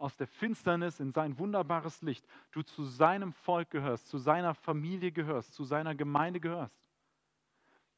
aus 0.00 0.16
der 0.16 0.26
Finsternis 0.26 0.98
in 0.98 1.12
sein 1.12 1.38
wunderbares 1.38 2.00
Licht, 2.00 2.26
du 2.52 2.62
zu 2.62 2.84
seinem 2.84 3.32
Volk 3.32 3.70
gehörst, 3.70 4.08
zu 4.08 4.18
seiner 4.18 4.54
Familie 4.54 5.12
gehörst, 5.12 5.52
zu 5.52 5.64
seiner 5.64 5.94
Gemeinde 5.94 6.40
gehörst, 6.40 6.80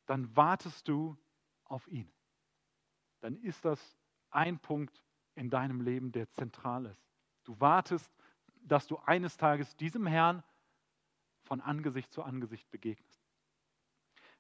dann 0.07 0.35
wartest 0.37 0.89
du 0.89 1.17
auf 1.65 1.87
ihn. 1.89 2.11
Dann 3.21 3.37
ist 3.37 3.65
das 3.65 3.97
ein 4.31 4.59
Punkt 4.59 5.01
in 5.37 5.49
deinem 5.49 5.81
Leben, 5.81 6.11
der 6.11 6.29
zentral 6.33 6.87
ist. 6.87 7.09
Du 7.45 7.59
wartest, 7.61 8.13
dass 8.63 8.87
du 8.89 8.99
eines 8.99 9.37
Tages 9.37 9.77
diesem 9.77 10.07
Herrn 10.07 10.43
von 11.43 11.61
Angesicht 11.61 12.13
zu 12.13 12.23
Angesicht 12.23 12.69
begegnest. 12.71 13.23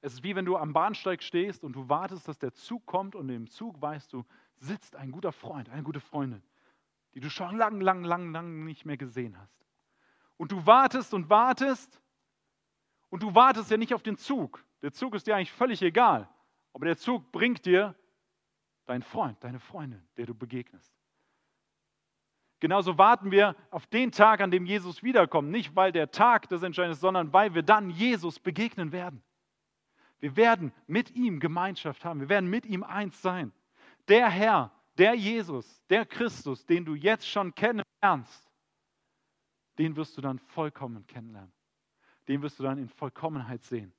Es 0.00 0.14
ist 0.14 0.24
wie 0.24 0.34
wenn 0.34 0.44
du 0.44 0.56
am 0.56 0.72
Bahnsteig 0.72 1.22
stehst 1.22 1.62
und 1.62 1.74
du 1.74 1.88
wartest, 1.88 2.26
dass 2.26 2.38
der 2.38 2.52
Zug 2.54 2.86
kommt 2.86 3.14
und 3.14 3.28
im 3.28 3.48
Zug 3.48 3.80
weißt 3.80 4.12
du, 4.12 4.24
sitzt 4.56 4.96
ein 4.96 5.12
guter 5.12 5.30
Freund, 5.30 5.68
eine 5.70 5.84
gute 5.84 6.00
Freundin, 6.00 6.42
die 7.14 7.20
du 7.20 7.30
schon 7.30 7.56
lang, 7.56 7.80
lang, 7.80 8.04
lang, 8.04 8.32
lang 8.32 8.64
nicht 8.64 8.84
mehr 8.84 8.96
gesehen 8.96 9.38
hast. 9.38 9.66
Und 10.36 10.52
du 10.52 10.66
wartest 10.66 11.14
und 11.14 11.28
wartest 11.30 12.00
und 13.10 13.22
du 13.22 13.34
wartest 13.34 13.70
ja 13.70 13.76
nicht 13.76 13.94
auf 13.94 14.02
den 14.02 14.16
Zug. 14.16 14.64
Der 14.82 14.92
Zug 14.92 15.14
ist 15.14 15.26
dir 15.26 15.36
eigentlich 15.36 15.52
völlig 15.52 15.82
egal, 15.82 16.28
aber 16.72 16.86
der 16.86 16.96
Zug 16.96 17.30
bringt 17.32 17.66
dir 17.66 17.94
deinen 18.86 19.02
Freund, 19.02 19.42
deine 19.44 19.60
Freundin, 19.60 20.02
der 20.16 20.26
du 20.26 20.34
begegnest. 20.34 20.92
Genauso 22.62 22.96
warten 22.96 23.32
wir 23.32 23.56
auf 23.70 23.86
den 23.86 24.12
Tag, 24.12 24.40
an 24.40 24.52
dem 24.52 24.66
Jesus 24.66 25.02
wiederkommt. 25.02 25.50
Nicht, 25.50 25.74
weil 25.74 25.90
der 25.90 26.12
Tag 26.12 26.48
das 26.48 26.62
Entscheidende 26.62 26.92
ist, 26.92 27.00
sondern 27.00 27.32
weil 27.32 27.54
wir 27.54 27.64
dann 27.64 27.90
Jesus 27.90 28.38
begegnen 28.38 28.92
werden. 28.92 29.20
Wir 30.20 30.36
werden 30.36 30.72
mit 30.86 31.10
ihm 31.10 31.40
Gemeinschaft 31.40 32.04
haben. 32.04 32.20
Wir 32.20 32.28
werden 32.28 32.48
mit 32.48 32.64
ihm 32.64 32.84
eins 32.84 33.20
sein. 33.20 33.50
Der 34.06 34.30
Herr, 34.30 34.70
der 34.98 35.14
Jesus, 35.14 35.84
der 35.88 36.06
Christus, 36.06 36.64
den 36.66 36.84
du 36.84 36.94
jetzt 36.94 37.28
schon 37.28 37.54
kennenlernst, 37.54 38.50
den 39.78 39.96
wirst 39.96 40.16
du 40.16 40.20
dann 40.20 40.38
vollkommen 40.38 41.06
kennenlernen. 41.06 41.52
Den 42.28 42.42
wirst 42.42 42.58
du 42.58 42.62
dann 42.62 42.78
in 42.78 42.88
Vollkommenheit 42.88 43.62
sehen. 43.64 43.92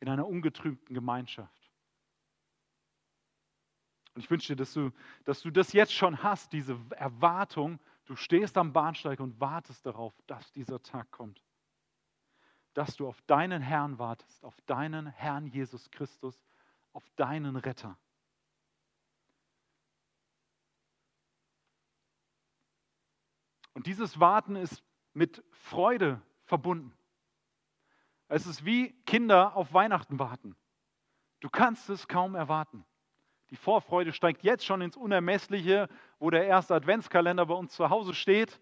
In 0.00 0.08
einer 0.08 0.26
ungetrübten 0.26 0.94
Gemeinschaft. 0.94 1.70
Und 4.14 4.24
ich 4.24 4.30
wünsche 4.30 4.48
dir, 4.48 4.56
dass 4.56 4.72
du, 4.72 4.90
dass 5.24 5.42
du 5.42 5.50
das 5.50 5.72
jetzt 5.72 5.92
schon 5.92 6.22
hast, 6.22 6.52
diese 6.52 6.78
Erwartung. 6.90 7.78
Du 8.04 8.16
stehst 8.16 8.56
am 8.58 8.72
Bahnsteig 8.72 9.20
und 9.20 9.40
wartest 9.40 9.86
darauf, 9.86 10.12
dass 10.26 10.52
dieser 10.52 10.82
Tag 10.82 11.10
kommt. 11.12 11.40
Dass 12.74 12.96
du 12.96 13.06
auf 13.06 13.20
deinen 13.22 13.62
Herrn 13.62 13.98
wartest, 13.98 14.44
auf 14.44 14.60
deinen 14.62 15.06
Herrn 15.06 15.46
Jesus 15.46 15.90
Christus, 15.90 16.44
auf 16.92 17.08
deinen 17.16 17.56
Retter. 17.56 17.96
Und 23.78 23.86
dieses 23.86 24.18
Warten 24.18 24.56
ist 24.56 24.82
mit 25.12 25.44
Freude 25.52 26.20
verbunden. 26.46 26.92
Es 28.26 28.44
ist 28.44 28.64
wie 28.64 28.90
Kinder 29.06 29.54
auf 29.54 29.72
Weihnachten 29.72 30.18
warten. 30.18 30.56
Du 31.38 31.48
kannst 31.48 31.88
es 31.88 32.08
kaum 32.08 32.34
erwarten. 32.34 32.84
Die 33.50 33.56
Vorfreude 33.56 34.12
steigt 34.12 34.42
jetzt 34.42 34.66
schon 34.66 34.80
ins 34.80 34.96
Unermessliche, 34.96 35.88
wo 36.18 36.28
der 36.28 36.44
erste 36.44 36.74
Adventskalender 36.74 37.46
bei 37.46 37.54
uns 37.54 37.72
zu 37.72 37.88
Hause 37.88 38.14
steht, 38.14 38.60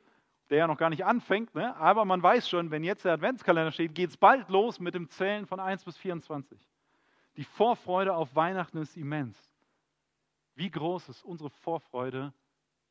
der 0.50 0.58
ja 0.58 0.66
noch 0.66 0.76
gar 0.76 0.90
nicht 0.90 1.06
anfängt. 1.06 1.54
Ne? 1.54 1.74
Aber 1.76 2.04
man 2.04 2.22
weiß 2.22 2.46
schon, 2.46 2.70
wenn 2.70 2.84
jetzt 2.84 3.06
der 3.06 3.14
Adventskalender 3.14 3.72
steht, 3.72 3.94
geht 3.94 4.10
es 4.10 4.18
bald 4.18 4.50
los 4.50 4.80
mit 4.80 4.94
dem 4.94 5.08
Zählen 5.08 5.46
von 5.46 5.60
1 5.60 5.82
bis 5.86 5.96
24. 5.96 6.60
Die 7.38 7.44
Vorfreude 7.44 8.14
auf 8.14 8.36
Weihnachten 8.36 8.76
ist 8.76 8.98
immens. 8.98 9.38
Wie 10.56 10.70
groß 10.70 11.08
ist 11.08 11.24
unsere 11.24 11.48
Vorfreude, 11.48 12.34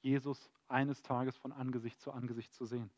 Jesus 0.02 0.50
eines 0.68 1.02
Tages 1.02 1.38
von 1.38 1.52
Angesicht 1.52 2.00
zu 2.00 2.12
Angesicht 2.12 2.54
zu 2.54 2.66
sehen? 2.66 2.90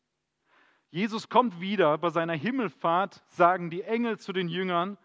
Jesus 0.90 1.28
kommt 1.28 1.60
wieder. 1.60 1.98
Bei 1.98 2.10
seiner 2.10 2.34
Himmelfahrt 2.34 3.22
sagen 3.28 3.70
die 3.70 3.82
Engel 3.82 4.18
zu 4.18 4.32
den 4.32 4.48
Jüngern, 4.48 4.96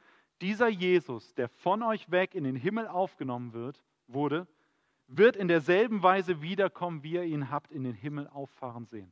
dieser 0.41 0.67
Jesus, 0.67 1.33
der 1.35 1.49
von 1.49 1.83
euch 1.83 2.09
weg 2.11 2.35
in 2.35 2.43
den 2.43 2.55
Himmel 2.55 2.87
aufgenommen 2.87 3.53
wird, 3.53 3.81
wurde, 4.07 4.47
wird 5.07 5.35
in 5.35 5.47
derselben 5.47 6.03
Weise 6.03 6.41
wiederkommen, 6.41 7.03
wie 7.03 7.13
ihr 7.13 7.23
ihn 7.23 7.49
habt 7.49 7.71
in 7.71 7.83
den 7.83 7.93
Himmel 7.93 8.27
auffahren 8.27 8.85
sehen. 8.85 9.11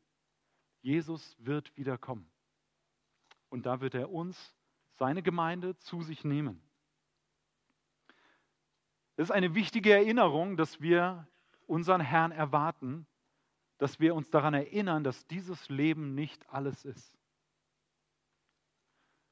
Jesus 0.81 1.35
wird 1.39 1.75
wiederkommen. 1.77 2.29
Und 3.49 3.65
da 3.65 3.81
wird 3.81 3.93
er 3.93 4.11
uns, 4.11 4.55
seine 4.93 5.21
Gemeinde, 5.21 5.77
zu 5.77 6.01
sich 6.01 6.23
nehmen. 6.23 6.61
Es 9.17 9.25
ist 9.25 9.31
eine 9.31 9.53
wichtige 9.55 9.93
Erinnerung, 9.93 10.57
dass 10.57 10.81
wir 10.81 11.27
unseren 11.67 12.01
Herrn 12.01 12.31
erwarten, 12.31 13.05
dass 13.81 13.99
wir 13.99 14.13
uns 14.13 14.29
daran 14.29 14.53
erinnern, 14.53 15.03
dass 15.03 15.25
dieses 15.25 15.67
Leben 15.67 16.13
nicht 16.13 16.47
alles 16.49 16.85
ist. 16.85 17.17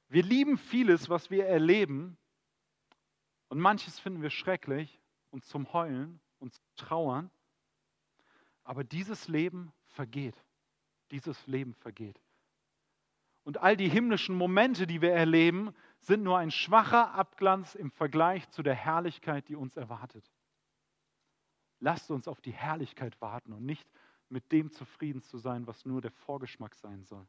Wir 0.08 0.24
lieben 0.24 0.58
vieles, 0.58 1.08
was 1.08 1.30
wir 1.30 1.46
erleben, 1.46 2.18
und 3.48 3.60
manches 3.60 4.00
finden 4.00 4.24
wir 4.24 4.32
schrecklich 4.32 5.00
und 5.30 5.46
zum 5.46 5.72
Heulen 5.72 6.20
und 6.40 6.56
zum 6.56 6.64
Trauern. 6.78 7.30
Aber 8.64 8.84
dieses 8.84 9.28
Leben 9.28 9.72
vergeht. 9.86 10.44
Dieses 11.12 11.46
Leben 11.46 11.76
vergeht. 11.76 12.20
Und 13.44 13.60
all 13.60 13.78
die 13.78 13.90
himmlischen 13.90 14.36
Momente, 14.36 14.88
die 14.88 15.04
wir 15.04 15.12
erleben, 15.12 15.76
sind 16.00 16.24
nur 16.24 16.40
ein 16.40 16.50
schwacher 16.50 17.14
Abglanz 17.14 17.76
im 17.76 17.92
Vergleich 17.92 18.50
zu 18.50 18.64
der 18.64 18.76
Herrlichkeit, 18.76 19.48
die 19.48 19.56
uns 19.56 19.78
erwartet. 19.78 20.28
Lasst 21.80 22.10
uns 22.10 22.28
auf 22.28 22.42
die 22.42 22.52
Herrlichkeit 22.52 23.22
warten 23.22 23.54
und 23.54 23.64
nicht 23.64 23.88
mit 24.30 24.52
dem 24.52 24.72
zufrieden 24.72 25.22
zu 25.22 25.38
sein, 25.38 25.68
was 25.68 25.86
nur 25.86 26.02
der 26.02 26.12
Vorgeschmack 26.12 26.76
sein 26.76 27.04
soll. 27.04 27.28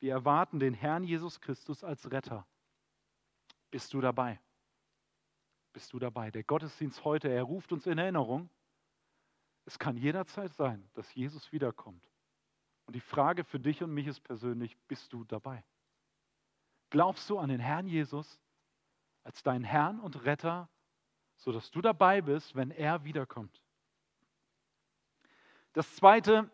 Wir 0.00 0.12
erwarten 0.12 0.58
den 0.58 0.74
Herrn 0.74 1.04
Jesus 1.04 1.40
Christus 1.40 1.84
als 1.84 2.10
Retter. 2.10 2.46
Bist 3.70 3.92
du 3.94 4.00
dabei? 4.00 4.40
Bist 5.72 5.92
du 5.92 5.98
dabei? 5.98 6.30
Der 6.30 6.44
Gottesdienst 6.44 7.04
heute, 7.04 7.28
er 7.28 7.42
ruft 7.42 7.72
uns 7.72 7.86
in 7.86 7.98
Erinnerung. 7.98 8.48
Es 9.64 9.78
kann 9.78 9.96
jederzeit 9.96 10.52
sein, 10.54 10.88
dass 10.94 11.14
Jesus 11.14 11.50
wiederkommt. 11.52 12.08
Und 12.86 12.94
die 12.94 13.00
Frage 13.00 13.44
für 13.44 13.58
dich 13.58 13.82
und 13.82 13.92
mich 13.92 14.06
ist 14.06 14.20
persönlich, 14.20 14.76
bist 14.88 15.12
du 15.12 15.24
dabei? 15.24 15.64
Glaubst 16.90 17.28
du 17.30 17.38
an 17.38 17.48
den 17.48 17.60
Herrn 17.60 17.88
Jesus 17.88 18.40
als 19.24 19.42
deinen 19.42 19.64
Herrn 19.64 19.98
und 20.00 20.24
Retter, 20.24 20.68
sodass 21.36 21.70
du 21.70 21.80
dabei 21.80 22.20
bist, 22.20 22.54
wenn 22.54 22.70
er 22.70 23.04
wiederkommt? 23.04 23.63
Das 25.74 25.96
Zweite, 25.96 26.48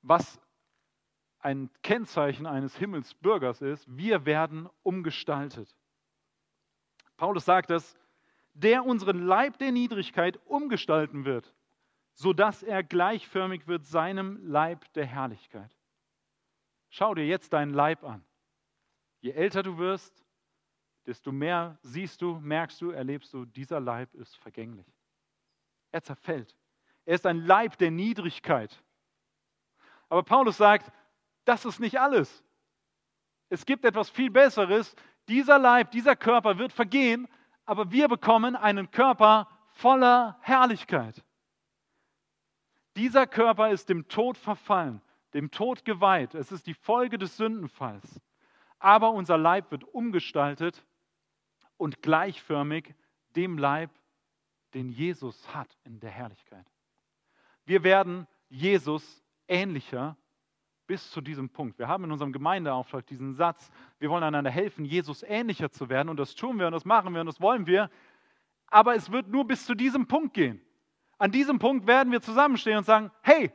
was 0.00 0.40
ein 1.38 1.70
Kennzeichen 1.82 2.46
eines 2.46 2.74
Himmelsbürgers 2.76 3.60
ist, 3.60 3.86
wir 3.94 4.24
werden 4.24 4.68
umgestaltet. 4.82 5.76
Paulus 7.18 7.44
sagt 7.44 7.70
es, 7.70 7.98
der 8.54 8.86
unseren 8.86 9.26
Leib 9.26 9.58
der 9.58 9.70
Niedrigkeit 9.70 10.40
umgestalten 10.46 11.26
wird, 11.26 11.54
sodass 12.14 12.62
er 12.62 12.82
gleichförmig 12.82 13.66
wird 13.66 13.84
seinem 13.84 14.38
Leib 14.42 14.90
der 14.94 15.04
Herrlichkeit. 15.04 15.76
Schau 16.88 17.14
dir 17.14 17.26
jetzt 17.26 17.52
deinen 17.52 17.74
Leib 17.74 18.02
an. 18.02 18.24
Je 19.20 19.32
älter 19.32 19.62
du 19.62 19.76
wirst, 19.76 20.24
desto 21.04 21.32
mehr 21.32 21.78
siehst 21.82 22.22
du, 22.22 22.40
merkst 22.40 22.80
du, 22.80 22.90
erlebst 22.92 23.34
du, 23.34 23.44
dieser 23.44 23.78
Leib 23.78 24.14
ist 24.14 24.36
vergänglich. 24.36 24.86
Er 25.92 26.02
zerfällt. 26.02 26.56
Er 27.10 27.16
ist 27.16 27.26
ein 27.26 27.44
Leib 27.44 27.76
der 27.78 27.90
Niedrigkeit. 27.90 28.84
Aber 30.08 30.22
Paulus 30.22 30.58
sagt, 30.58 30.92
das 31.44 31.64
ist 31.64 31.80
nicht 31.80 31.98
alles. 31.98 32.44
Es 33.48 33.66
gibt 33.66 33.84
etwas 33.84 34.08
viel 34.08 34.30
Besseres. 34.30 34.94
Dieser 35.26 35.58
Leib, 35.58 35.90
dieser 35.90 36.14
Körper 36.14 36.58
wird 36.58 36.72
vergehen, 36.72 37.26
aber 37.64 37.90
wir 37.90 38.06
bekommen 38.06 38.54
einen 38.54 38.92
Körper 38.92 39.48
voller 39.70 40.38
Herrlichkeit. 40.42 41.24
Dieser 42.94 43.26
Körper 43.26 43.70
ist 43.70 43.88
dem 43.88 44.06
Tod 44.06 44.38
verfallen, 44.38 45.02
dem 45.34 45.50
Tod 45.50 45.84
geweiht. 45.84 46.36
Es 46.36 46.52
ist 46.52 46.68
die 46.68 46.74
Folge 46.74 47.18
des 47.18 47.36
Sündenfalls. 47.36 48.20
Aber 48.78 49.10
unser 49.10 49.36
Leib 49.36 49.72
wird 49.72 49.82
umgestaltet 49.82 50.86
und 51.76 52.02
gleichförmig 52.02 52.94
dem 53.34 53.58
Leib, 53.58 53.90
den 54.74 54.90
Jesus 54.90 55.52
hat 55.52 55.76
in 55.82 55.98
der 55.98 56.10
Herrlichkeit. 56.10 56.70
Wir 57.70 57.84
werden 57.84 58.26
Jesus 58.48 59.22
ähnlicher 59.46 60.16
bis 60.88 61.08
zu 61.12 61.20
diesem 61.20 61.48
Punkt. 61.48 61.78
Wir 61.78 61.86
haben 61.86 62.02
in 62.02 62.10
unserem 62.10 62.32
Gemeindeauftrag 62.32 63.06
diesen 63.06 63.32
Satz, 63.34 63.70
wir 64.00 64.10
wollen 64.10 64.24
einander 64.24 64.50
helfen, 64.50 64.84
Jesus 64.84 65.22
ähnlicher 65.22 65.70
zu 65.70 65.88
werden 65.88 66.08
und 66.08 66.16
das 66.16 66.34
tun 66.34 66.58
wir 66.58 66.66
und 66.66 66.72
das 66.72 66.84
machen 66.84 67.14
wir 67.14 67.20
und 67.20 67.28
das 67.28 67.40
wollen 67.40 67.68
wir. 67.68 67.88
Aber 68.66 68.96
es 68.96 69.12
wird 69.12 69.28
nur 69.28 69.46
bis 69.46 69.66
zu 69.66 69.76
diesem 69.76 70.08
Punkt 70.08 70.34
gehen. 70.34 70.60
An 71.16 71.30
diesem 71.30 71.60
Punkt 71.60 71.86
werden 71.86 72.10
wir 72.10 72.20
zusammenstehen 72.20 72.78
und 72.78 72.86
sagen, 72.86 73.12
hey, 73.22 73.52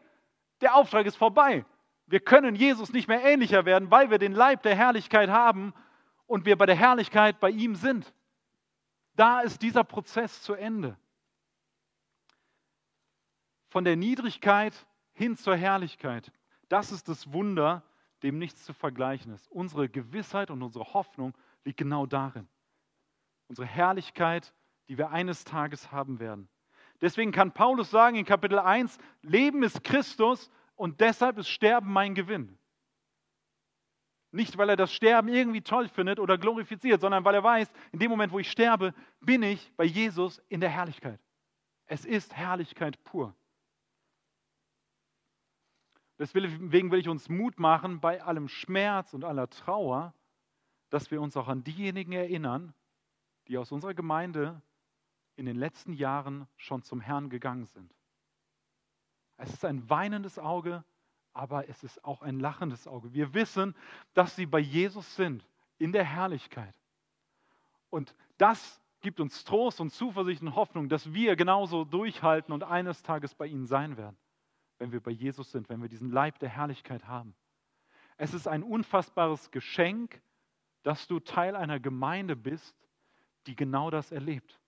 der 0.62 0.76
Auftrag 0.76 1.06
ist 1.06 1.18
vorbei. 1.18 1.66
Wir 2.08 2.22
können 2.22 2.56
Jesus 2.56 2.94
nicht 2.94 3.10
mehr 3.10 3.22
ähnlicher 3.22 3.66
werden, 3.66 3.92
weil 3.92 4.12
wir 4.12 4.18
den 4.18 4.32
Leib 4.32 4.64
der 4.64 4.78
Herrlichkeit 4.78 5.30
haben 5.30 5.74
und 6.26 6.46
wir 6.46 6.58
bei 6.58 6.68
der 6.68 6.76
Herrlichkeit 6.76 7.42
bei 7.42 7.50
ihm 7.50 7.76
sind. 7.76 8.14
Da 9.18 9.42
ist 9.42 9.62
dieser 9.62 9.84
Prozess 9.84 10.42
zu 10.42 10.54
Ende. 10.54 10.98
Von 13.76 13.84
der 13.84 13.98
Niedrigkeit 13.98 14.74
hin 15.12 15.36
zur 15.36 15.58
Herrlichkeit. 15.58 16.32
Das 16.70 16.94
ist 16.94 17.10
das 17.10 17.34
Wunder, 17.34 17.84
dem 18.24 18.38
nichts 18.38 18.64
zu 18.64 18.72
vergleichen 18.72 19.34
ist. 19.34 19.52
Unsere 19.52 19.90
Gewissheit 19.90 20.50
und 20.50 20.64
unsere 20.64 20.94
Hoffnung 20.94 21.34
liegt 21.66 21.80
genau 21.80 22.06
darin. 22.06 22.48
Unsere 23.50 23.68
Herrlichkeit, 23.68 24.54
die 24.88 24.98
wir 24.98 25.10
eines 25.10 25.44
Tages 25.44 25.92
haben 25.92 26.22
werden. 26.22 26.48
Deswegen 27.02 27.34
kann 27.34 27.52
Paulus 27.52 27.92
sagen 27.92 28.16
in 28.16 28.24
Kapitel 28.24 28.60
1, 28.60 28.98
Leben 29.24 29.62
ist 29.62 29.84
Christus 29.84 30.50
und 30.78 31.02
deshalb 31.02 31.38
ist 31.38 31.50
Sterben 31.50 31.92
mein 31.92 32.16
Gewinn. 32.16 32.58
Nicht, 34.32 34.58
weil 34.58 34.70
er 34.70 34.78
das 34.78 34.94
Sterben 34.94 35.28
irgendwie 35.28 35.64
toll 35.64 35.90
findet 35.90 36.22
oder 36.22 36.38
glorifiziert, 36.38 37.02
sondern 37.02 37.26
weil 37.26 37.36
er 37.36 37.44
weiß, 37.44 37.70
in 37.92 38.00
dem 38.00 38.10
Moment, 38.10 38.32
wo 38.32 38.40
ich 38.40 38.50
sterbe, 38.50 38.94
bin 39.20 39.44
ich 39.44 39.74
bei 39.76 39.84
Jesus 39.84 40.42
in 40.48 40.62
der 40.62 40.70
Herrlichkeit. 40.70 41.20
Es 41.88 42.06
ist 42.06 42.34
Herrlichkeit 42.34 43.04
pur. 43.04 43.36
Deswegen 46.18 46.92
will 46.92 47.00
ich 47.00 47.10
uns 47.10 47.28
Mut 47.28 47.60
machen, 47.60 48.00
bei 48.00 48.24
allem 48.24 48.48
Schmerz 48.48 49.14
und 49.14 49.26
aller 49.26 49.50
Trauer, 49.50 50.14
dass 50.90 51.12
wir 51.12 51.22
uns 51.22 51.36
auch 51.36 51.50
an 51.50 51.64
diejenigen 51.64 52.14
erinnern, 52.14 52.74
die 53.48 53.58
aus 53.58 53.72
unserer 53.72 53.94
Gemeinde 53.94 54.62
in 55.36 55.46
den 55.46 55.58
letzten 55.58 55.92
Jahren 55.92 56.48
schon 56.56 56.84
zum 56.84 57.02
Herrn 57.02 57.30
gegangen 57.30 57.66
sind. 57.66 57.94
Es 59.38 59.52
ist 59.52 59.66
ein 59.66 59.90
weinendes 59.90 60.40
Auge, 60.40 60.86
aber 61.34 61.68
es 61.68 61.84
ist 61.84 62.06
auch 62.06 62.22
ein 62.22 62.40
lachendes 62.40 62.88
Auge. 62.88 63.14
Wir 63.14 63.34
wissen, 63.34 63.76
dass 64.14 64.38
sie 64.38 64.46
bei 64.46 64.60
Jesus 64.60 65.18
sind, 65.18 65.46
in 65.78 65.92
der 65.92 66.06
Herrlichkeit. 66.06 66.74
Und 67.90 68.16
das 68.38 68.82
gibt 69.02 69.20
uns 69.20 69.44
Trost 69.44 69.82
und 69.82 69.92
Zuversicht 69.92 70.42
und 70.42 70.56
Hoffnung, 70.56 70.88
dass 70.88 71.14
wir 71.14 71.36
genauso 71.36 71.84
durchhalten 71.84 72.54
und 72.54 72.64
eines 72.64 73.04
Tages 73.04 73.36
bei 73.36 73.48
ihnen 73.48 73.66
sein 73.66 73.98
werden 73.98 74.18
wenn 74.78 74.92
wir 74.92 75.00
bei 75.02 75.12
Jesus 75.12 75.52
sind, 75.52 75.70
wenn 75.70 75.82
wir 75.82 75.90
diesen 75.90 76.12
Leib 76.12 76.40
der 76.40 76.50
Herrlichkeit 76.50 77.08
haben. 77.08 77.36
Es 78.18 78.34
ist 78.34 78.48
ein 78.48 78.64
unfassbares 78.64 79.52
Geschenk, 79.52 80.22
dass 80.84 81.08
du 81.08 81.20
Teil 81.20 81.56
einer 81.56 81.80
Gemeinde 81.80 82.36
bist, 82.36 82.76
die 83.48 83.56
genau 83.56 83.90
das 83.90 84.12
erlebt. 84.12 84.60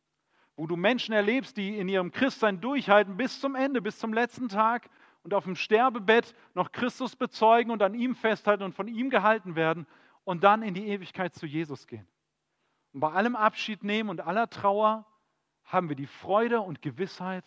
Wo 0.56 0.66
du 0.68 0.76
Menschen 0.76 1.14
erlebst, 1.14 1.56
die 1.58 1.78
in 1.78 1.88
ihrem 1.88 2.12
Christsein 2.12 2.60
durchhalten 2.60 3.18
bis 3.18 3.40
zum 3.40 3.56
Ende, 3.56 3.82
bis 3.82 4.00
zum 4.00 4.14
letzten 4.14 4.50
Tag 4.50 4.90
und 5.24 5.34
auf 5.34 5.44
dem 5.44 5.56
Sterbebett 5.56 6.36
noch 6.56 6.72
Christus 6.72 7.16
bezeugen 7.16 7.72
und 7.72 7.84
an 7.84 7.94
ihm 7.94 8.16
festhalten 8.16 8.64
und 8.64 8.74
von 8.74 8.88
ihm 8.88 9.10
gehalten 9.10 9.56
werden 9.56 9.86
und 10.24 10.44
dann 10.44 10.64
in 10.64 10.74
die 10.74 10.88
Ewigkeit 10.88 11.36
zu 11.36 11.46
Jesus 11.46 11.86
gehen. 11.86 12.08
Und 12.94 13.02
bei 13.02 13.12
allem 13.12 13.36
Abschied 13.36 13.84
nehmen 13.84 14.10
und 14.10 14.22
aller 14.22 14.50
Trauer 14.50 15.06
haben 15.64 15.90
wir 15.90 15.96
die 15.96 16.08
Freude 16.08 16.62
und 16.62 16.82
Gewissheit, 16.82 17.46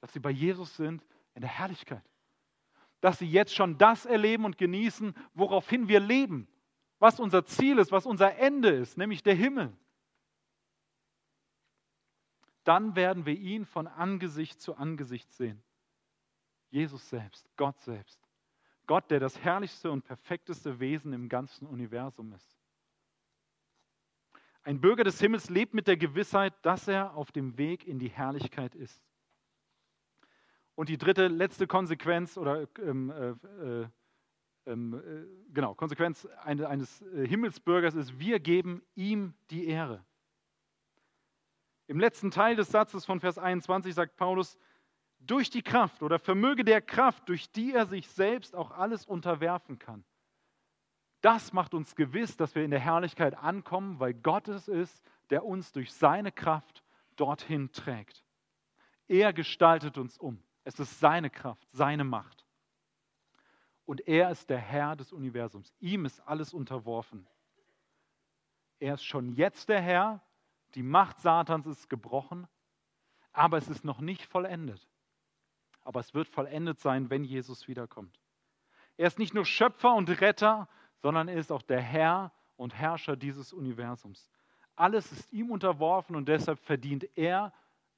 dass 0.00 0.12
sie 0.12 0.20
bei 0.20 0.30
Jesus 0.30 0.76
sind 0.76 1.02
in 1.34 1.42
der 1.42 1.50
Herrlichkeit. 1.50 2.04
Dass 3.00 3.18
sie 3.18 3.26
jetzt 3.26 3.54
schon 3.54 3.78
das 3.78 4.06
erleben 4.06 4.44
und 4.44 4.58
genießen, 4.58 5.14
woraufhin 5.34 5.88
wir 5.88 6.00
leben, 6.00 6.48
was 6.98 7.18
unser 7.18 7.44
Ziel 7.44 7.78
ist, 7.78 7.90
was 7.90 8.06
unser 8.06 8.36
Ende 8.36 8.70
ist, 8.70 8.96
nämlich 8.96 9.22
der 9.22 9.34
Himmel. 9.34 9.76
Dann 12.64 12.94
werden 12.94 13.26
wir 13.26 13.36
ihn 13.36 13.64
von 13.64 13.88
Angesicht 13.88 14.60
zu 14.60 14.76
Angesicht 14.76 15.32
sehen. 15.32 15.62
Jesus 16.70 17.08
selbst, 17.08 17.48
Gott 17.56 17.80
selbst. 17.80 18.20
Gott, 18.86 19.10
der 19.10 19.20
das 19.20 19.38
herrlichste 19.40 19.90
und 19.90 20.02
perfekteste 20.02 20.80
Wesen 20.80 21.12
im 21.12 21.28
ganzen 21.28 21.66
Universum 21.66 22.32
ist. 22.32 22.56
Ein 24.64 24.80
Bürger 24.80 25.04
des 25.04 25.20
Himmels 25.20 25.50
lebt 25.50 25.74
mit 25.74 25.88
der 25.88 25.96
Gewissheit, 25.96 26.54
dass 26.62 26.86
er 26.86 27.14
auf 27.14 27.32
dem 27.32 27.58
Weg 27.58 27.86
in 27.86 27.98
die 27.98 28.10
Herrlichkeit 28.10 28.74
ist. 28.74 29.02
Und 30.74 30.88
die 30.88 30.98
dritte, 30.98 31.28
letzte 31.28 31.66
Konsequenz 31.66 32.36
oder 32.38 32.66
ähm, 32.78 33.10
äh, 33.10 33.82
äh, 33.82 33.88
ähm, 34.66 34.94
äh, 34.94 35.52
genau, 35.52 35.74
Konsequenz 35.74 36.26
eine, 36.42 36.68
eines 36.68 37.02
äh, 37.02 37.26
Himmelsbürgers 37.26 37.94
ist, 37.94 38.18
wir 38.18 38.40
geben 38.40 38.82
ihm 38.94 39.34
die 39.50 39.66
Ehre. 39.66 40.04
Im 41.88 41.98
letzten 41.98 42.30
Teil 42.30 42.56
des 42.56 42.68
Satzes 42.68 43.04
von 43.04 43.20
Vers 43.20 43.38
21 43.38 43.94
sagt 43.94 44.16
Paulus, 44.16 44.56
durch 45.18 45.50
die 45.50 45.62
Kraft 45.62 46.02
oder 46.02 46.18
Vermöge 46.18 46.64
der 46.64 46.80
Kraft, 46.80 47.28
durch 47.28 47.50
die 47.50 47.72
er 47.72 47.86
sich 47.86 48.08
selbst 48.08 48.54
auch 48.54 48.70
alles 48.70 49.04
unterwerfen 49.04 49.78
kann. 49.78 50.04
Das 51.20 51.52
macht 51.52 51.74
uns 51.74 51.94
gewiss, 51.94 52.36
dass 52.36 52.54
wir 52.54 52.64
in 52.64 52.72
der 52.72 52.80
Herrlichkeit 52.80 53.36
ankommen, 53.36 54.00
weil 54.00 54.14
Gott 54.14 54.48
es 54.48 54.66
ist, 54.66 55.02
der 55.30 55.44
uns 55.44 55.70
durch 55.72 55.92
seine 55.92 56.32
Kraft 56.32 56.82
dorthin 57.16 57.70
trägt. 57.72 58.24
Er 59.06 59.32
gestaltet 59.32 59.98
uns 59.98 60.18
um. 60.18 60.42
Es 60.64 60.78
ist 60.78 61.00
seine 61.00 61.30
Kraft, 61.30 61.68
seine 61.72 62.04
Macht. 62.04 62.46
Und 63.84 64.06
er 64.06 64.30
ist 64.30 64.48
der 64.48 64.58
Herr 64.58 64.96
des 64.96 65.12
Universums. 65.12 65.72
Ihm 65.80 66.04
ist 66.04 66.20
alles 66.20 66.54
unterworfen. 66.54 67.26
Er 68.78 68.94
ist 68.94 69.04
schon 69.04 69.32
jetzt 69.32 69.68
der 69.68 69.80
Herr. 69.80 70.22
Die 70.74 70.82
Macht 70.82 71.20
Satans 71.20 71.66
ist 71.66 71.90
gebrochen, 71.90 72.48
aber 73.32 73.58
es 73.58 73.68
ist 73.68 73.84
noch 73.84 74.00
nicht 74.00 74.24
vollendet. 74.24 74.88
Aber 75.82 76.00
es 76.00 76.14
wird 76.14 76.28
vollendet 76.28 76.80
sein, 76.80 77.10
wenn 77.10 77.24
Jesus 77.24 77.68
wiederkommt. 77.68 78.18
Er 78.96 79.08
ist 79.08 79.18
nicht 79.18 79.34
nur 79.34 79.44
Schöpfer 79.44 79.94
und 79.94 80.08
Retter, 80.20 80.68
sondern 80.98 81.28
er 81.28 81.36
ist 81.36 81.52
auch 81.52 81.62
der 81.62 81.80
Herr 81.80 82.32
und 82.56 82.74
Herrscher 82.74 83.16
dieses 83.16 83.52
Universums. 83.52 84.30
Alles 84.76 85.12
ist 85.12 85.32
ihm 85.32 85.50
unterworfen 85.50 86.16
und 86.16 86.28
deshalb 86.28 86.60
verdient 86.60 87.06
er 87.16 87.52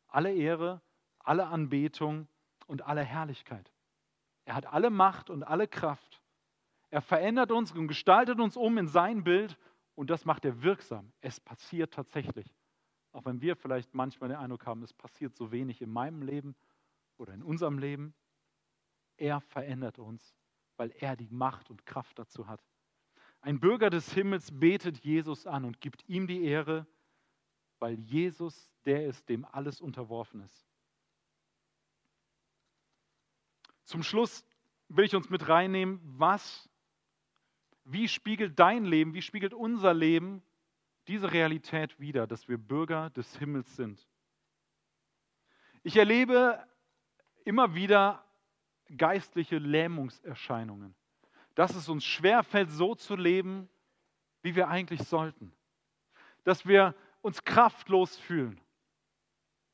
alle 0.09 0.33
Ehre, 0.33 0.81
alle 1.19 1.47
Anbetung 1.47 2.27
und 2.67 2.83
alle 2.83 3.03
Herrlichkeit. 3.03 3.73
Er 4.45 4.55
hat 4.55 4.67
alle 4.67 4.91
Macht 4.91 5.31
und 5.31 5.43
alle 5.43 5.69
Kraft. 5.69 6.23
Er 6.91 7.01
verändert 7.01 7.51
uns 7.51 7.73
und 7.73 7.89
gestaltet 7.89 8.41
uns 8.41 8.57
um 8.57 8.79
in 8.79 8.89
sein 8.89 9.25
Bild 9.25 9.59
und 9.95 10.11
das 10.11 10.25
macht 10.25 10.45
er 10.45 10.63
wirksam. 10.63 11.13
Es 11.21 11.41
passiert 11.41 11.95
tatsächlich. 11.95 12.55
Auch 13.13 13.25
wenn 13.25 13.41
wir 13.41 13.57
vielleicht 13.57 13.95
manchmal 13.95 14.29
den 14.29 14.39
Eindruck 14.39 14.67
haben, 14.67 14.83
es 14.83 14.93
passiert 14.93 15.35
so 15.37 15.51
wenig 15.53 15.81
in 15.81 15.91
meinem 15.91 16.23
Leben 16.23 16.55
oder 17.17 17.33
in 17.33 17.43
unserem 17.43 17.79
Leben. 17.79 18.15
Er 19.17 19.41
verändert 19.41 19.99
uns, 19.99 20.35
weil 20.77 20.91
er 20.99 21.17
die 21.17 21.29
Macht 21.29 21.71
und 21.71 21.87
Kraft 21.87 22.19
dazu 22.19 22.49
hat. 22.49 22.63
Ein 23.41 23.61
Bürger 23.61 23.91
des 23.91 24.13
Himmels 24.13 24.51
betet 24.59 24.99
Jesus 24.99 25.47
an 25.47 25.65
und 25.65 25.81
gibt 25.81 26.09
ihm 26.09 26.27
die 26.27 26.45
Ehre, 26.45 26.87
weil 27.79 27.99
Jesus 28.01 28.71
der 28.85 29.07
ist, 29.07 29.29
dem 29.29 29.45
alles 29.45 29.81
unterworfen 29.81 30.41
ist. 30.41 30.67
Zum 33.85 34.03
Schluss 34.03 34.45
will 34.89 35.05
ich 35.05 35.15
uns 35.15 35.31
mit 35.31 35.49
reinnehmen, 35.49 36.01
was 36.03 36.69
wie 37.85 38.09
spiegelt 38.09 38.59
dein 38.59 38.85
Leben, 38.85 39.15
wie 39.15 39.23
spiegelt 39.23 39.53
unser 39.53 39.93
Leben 39.93 40.43
diese 41.07 41.33
Realität 41.33 42.01
wider, 42.01 42.27
dass 42.27 42.49
wir 42.49 42.57
Bürger 42.57 43.11
des 43.11 43.37
Himmels 43.37 43.77
sind? 43.77 44.09
Ich 45.83 45.97
erlebe 45.97 46.67
immer 47.45 47.75
wieder 47.75 48.25
geistliche 48.97 49.59
Lähmungserscheinungen, 49.59 50.95
dass 51.55 51.75
es 51.75 51.91
uns 51.91 52.05
schwerfällt, 52.05 52.71
so 52.71 52.95
zu 52.95 53.17
leben, 53.17 53.69
wie 54.41 54.57
wir 54.57 54.69
eigentlich 54.69 55.03
sollten. 55.03 55.53
Dass 56.45 56.67
wir 56.67 56.95
uns 57.21 57.45
kraftlos 57.45 58.17
fühlen. 58.17 58.59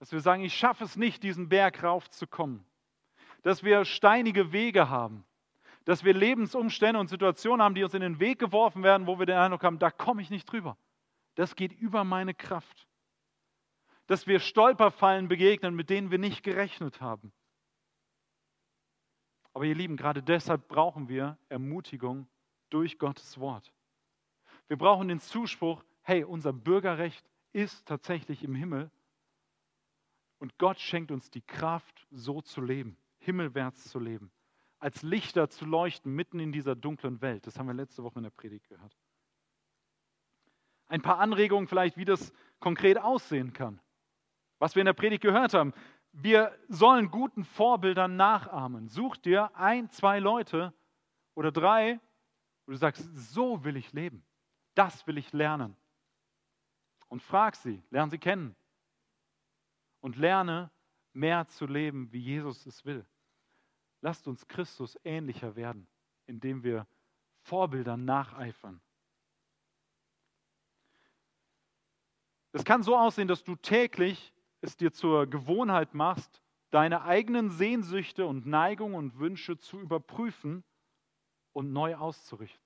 Dass 0.01 0.11
wir 0.12 0.20
sagen, 0.20 0.42
ich 0.42 0.55
schaffe 0.55 0.85
es 0.85 0.96
nicht, 0.96 1.23
diesen 1.23 1.49
Berg 1.49 1.83
raufzukommen. 1.83 2.64
Dass 3.42 3.62
wir 3.62 3.85
steinige 3.85 4.53
Wege 4.53 4.88
haben. 4.88 5.24
Dass 5.85 6.05
wir 6.05 6.14
Lebensumstände 6.14 7.00
und 7.00 7.09
Situationen 7.09 7.62
haben, 7.62 7.74
die 7.74 7.85
uns 7.85 7.94
in 7.94 8.03
den 8.03 8.20
Weg 8.20 8.38
geworfen 8.38 8.83
werden, 8.83 9.07
wo 9.07 9.18
wir 9.18 9.26
den 9.26 9.37
Eindruck 9.37 9.64
haben, 9.64 9.79
da 9.79 9.90
komme 9.90 10.22
ich 10.22 10.31
nicht 10.31 10.50
drüber. 10.50 10.76
Das 11.35 11.57
geht 11.57 11.72
über 11.72 12.05
meine 12.05 12.35
Kraft. 12.35 12.87
Dass 14.07 14.26
wir 14.26 14.40
Stolperfallen 14.40 15.29
begegnen, 15.29 15.74
mit 15.74 15.88
denen 15.88 16.11
wir 16.11 16.18
nicht 16.18 16.42
gerechnet 16.42 17.00
haben. 17.00 17.33
Aber 19.53 19.64
ihr 19.64 19.74
Lieben, 19.74 19.96
gerade 19.96 20.22
deshalb 20.22 20.68
brauchen 20.68 21.09
wir 21.09 21.38
Ermutigung 21.48 22.29
durch 22.68 22.98
Gottes 22.98 23.38
Wort. 23.38 23.72
Wir 24.68 24.76
brauchen 24.76 25.09
den 25.09 25.20
Zuspruch, 25.20 25.83
hey, 26.03 26.24
unser 26.24 26.53
Bürgerrecht 26.53 27.29
ist 27.53 27.87
tatsächlich 27.87 28.44
im 28.44 28.55
Himmel 28.55 28.90
und 30.38 30.57
Gott 30.59 30.79
schenkt 30.79 31.11
uns 31.11 31.31
die 31.31 31.42
Kraft, 31.42 32.07
so 32.11 32.40
zu 32.40 32.61
leben, 32.61 32.96
himmelwärts 33.20 33.85
zu 33.90 33.98
leben, 33.98 34.30
als 34.78 35.02
Lichter 35.02 35.48
zu 35.48 35.64
leuchten 35.64 36.12
mitten 36.14 36.40
in 36.40 36.52
dieser 36.52 36.74
dunklen 36.74 37.20
Welt. 37.20 37.46
Das 37.46 37.59
haben 37.59 37.66
wir 37.66 37.74
letzte 37.74 38.02
Woche 38.02 38.18
in 38.18 38.24
der 38.24 38.30
Predigt 38.30 38.68
gehört. 38.68 38.96
Ein 40.88 41.02
paar 41.02 41.18
Anregungen 41.18 41.68
vielleicht, 41.68 41.96
wie 41.96 42.04
das 42.04 42.33
konkret 42.59 42.98
aussehen 42.98 43.52
kann. 43.52 43.80
Was 44.59 44.74
wir 44.74 44.80
in 44.80 44.87
der 44.87 44.92
Predigt 44.92 45.22
gehört 45.22 45.54
haben. 45.54 45.72
Wir 46.12 46.59
sollen 46.68 47.11
guten 47.11 47.44
Vorbildern 47.44 48.16
nachahmen. 48.16 48.88
Such 48.88 49.16
dir 49.16 49.54
ein, 49.54 49.88
zwei 49.90 50.18
Leute 50.18 50.74
oder 51.35 51.52
drei, 51.52 52.00
wo 52.66 52.72
du 52.72 52.76
sagst, 52.76 53.09
so 53.14 53.62
will 53.62 53.76
ich 53.76 53.92
leben. 53.92 54.24
Das 54.74 55.06
will 55.06 55.18
ich 55.18 55.33
lernen. 55.33 55.76
Und 57.09 57.22
frag 57.22 57.56
sie, 57.56 57.83
lerne 57.90 58.11
sie 58.11 58.18
kennen. 58.18 58.56
Und 60.00 60.16
lerne 60.16 60.70
mehr 61.12 61.46
zu 61.49 61.66
leben, 61.66 62.12
wie 62.12 62.20
Jesus 62.20 62.66
es 62.66 62.85
will. 62.85 63.07
Lasst 64.01 64.27
uns 64.29 64.46
Christus 64.49 64.99
ähnlicher 65.05 65.57
werden, 65.57 65.87
indem 66.27 66.62
wir 66.62 66.87
Vorbildern 67.42 68.05
nacheifern. 68.05 68.81
Es 72.53 72.64
kann 72.64 72.83
so 72.83 72.96
aussehen, 72.96 73.29
dass 73.29 73.44
du 73.44 73.57
täglich 73.57 74.33
es 74.61 74.77
dir 74.77 74.92
zur 74.92 75.27
Gewohnheit 75.27 75.94
machst, 75.94 76.42
deine 76.70 77.03
eigenen 77.03 77.51
Sehnsüchte 77.51 78.27
und 78.27 78.46
Neigungen 78.46 78.94
und 78.94 79.18
Wünsche 79.18 79.59
zu 79.59 79.79
überprüfen 79.81 80.64
und 81.53 81.73
neu 81.73 81.96
auszurichten. 81.96 82.64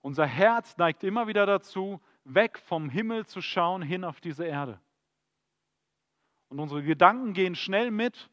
Unser 0.00 0.26
Herz 0.26 0.76
neigt 0.76 1.02
immer 1.02 1.26
wieder 1.26 1.46
dazu, 1.46 2.00
weg 2.24 2.58
vom 2.58 2.88
Himmel 2.88 3.26
zu 3.26 3.40
schauen, 3.40 3.82
hin 3.82 4.04
auf 4.04 4.20
diese 4.20 4.44
Erde. 4.44 4.80
Und 6.48 6.60
unsere 6.60 6.82
Gedanken 6.82 7.32
gehen 7.32 7.54
schnell 7.54 7.90
mit 7.90 8.30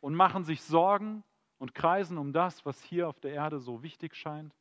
und 0.00 0.14
machen 0.14 0.44
sich 0.44 0.62
Sorgen 0.62 1.24
und 1.58 1.74
kreisen 1.74 2.18
um 2.18 2.32
das, 2.32 2.64
was 2.64 2.82
hier 2.82 3.08
auf 3.08 3.20
der 3.20 3.32
Erde 3.32 3.58
so 3.58 3.82
wichtig 3.82 4.14
scheint. 4.14 4.54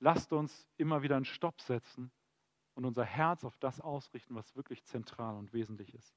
Lasst 0.00 0.32
uns 0.32 0.66
immer 0.76 1.02
wieder 1.02 1.16
einen 1.16 1.24
Stopp 1.24 1.60
setzen 1.60 2.10
und 2.74 2.84
unser 2.84 3.04
Herz 3.04 3.44
auf 3.44 3.56
das 3.58 3.80
ausrichten, 3.80 4.34
was 4.34 4.54
wirklich 4.54 4.84
zentral 4.84 5.34
und 5.36 5.52
wesentlich 5.52 5.94
ist. 5.94 6.16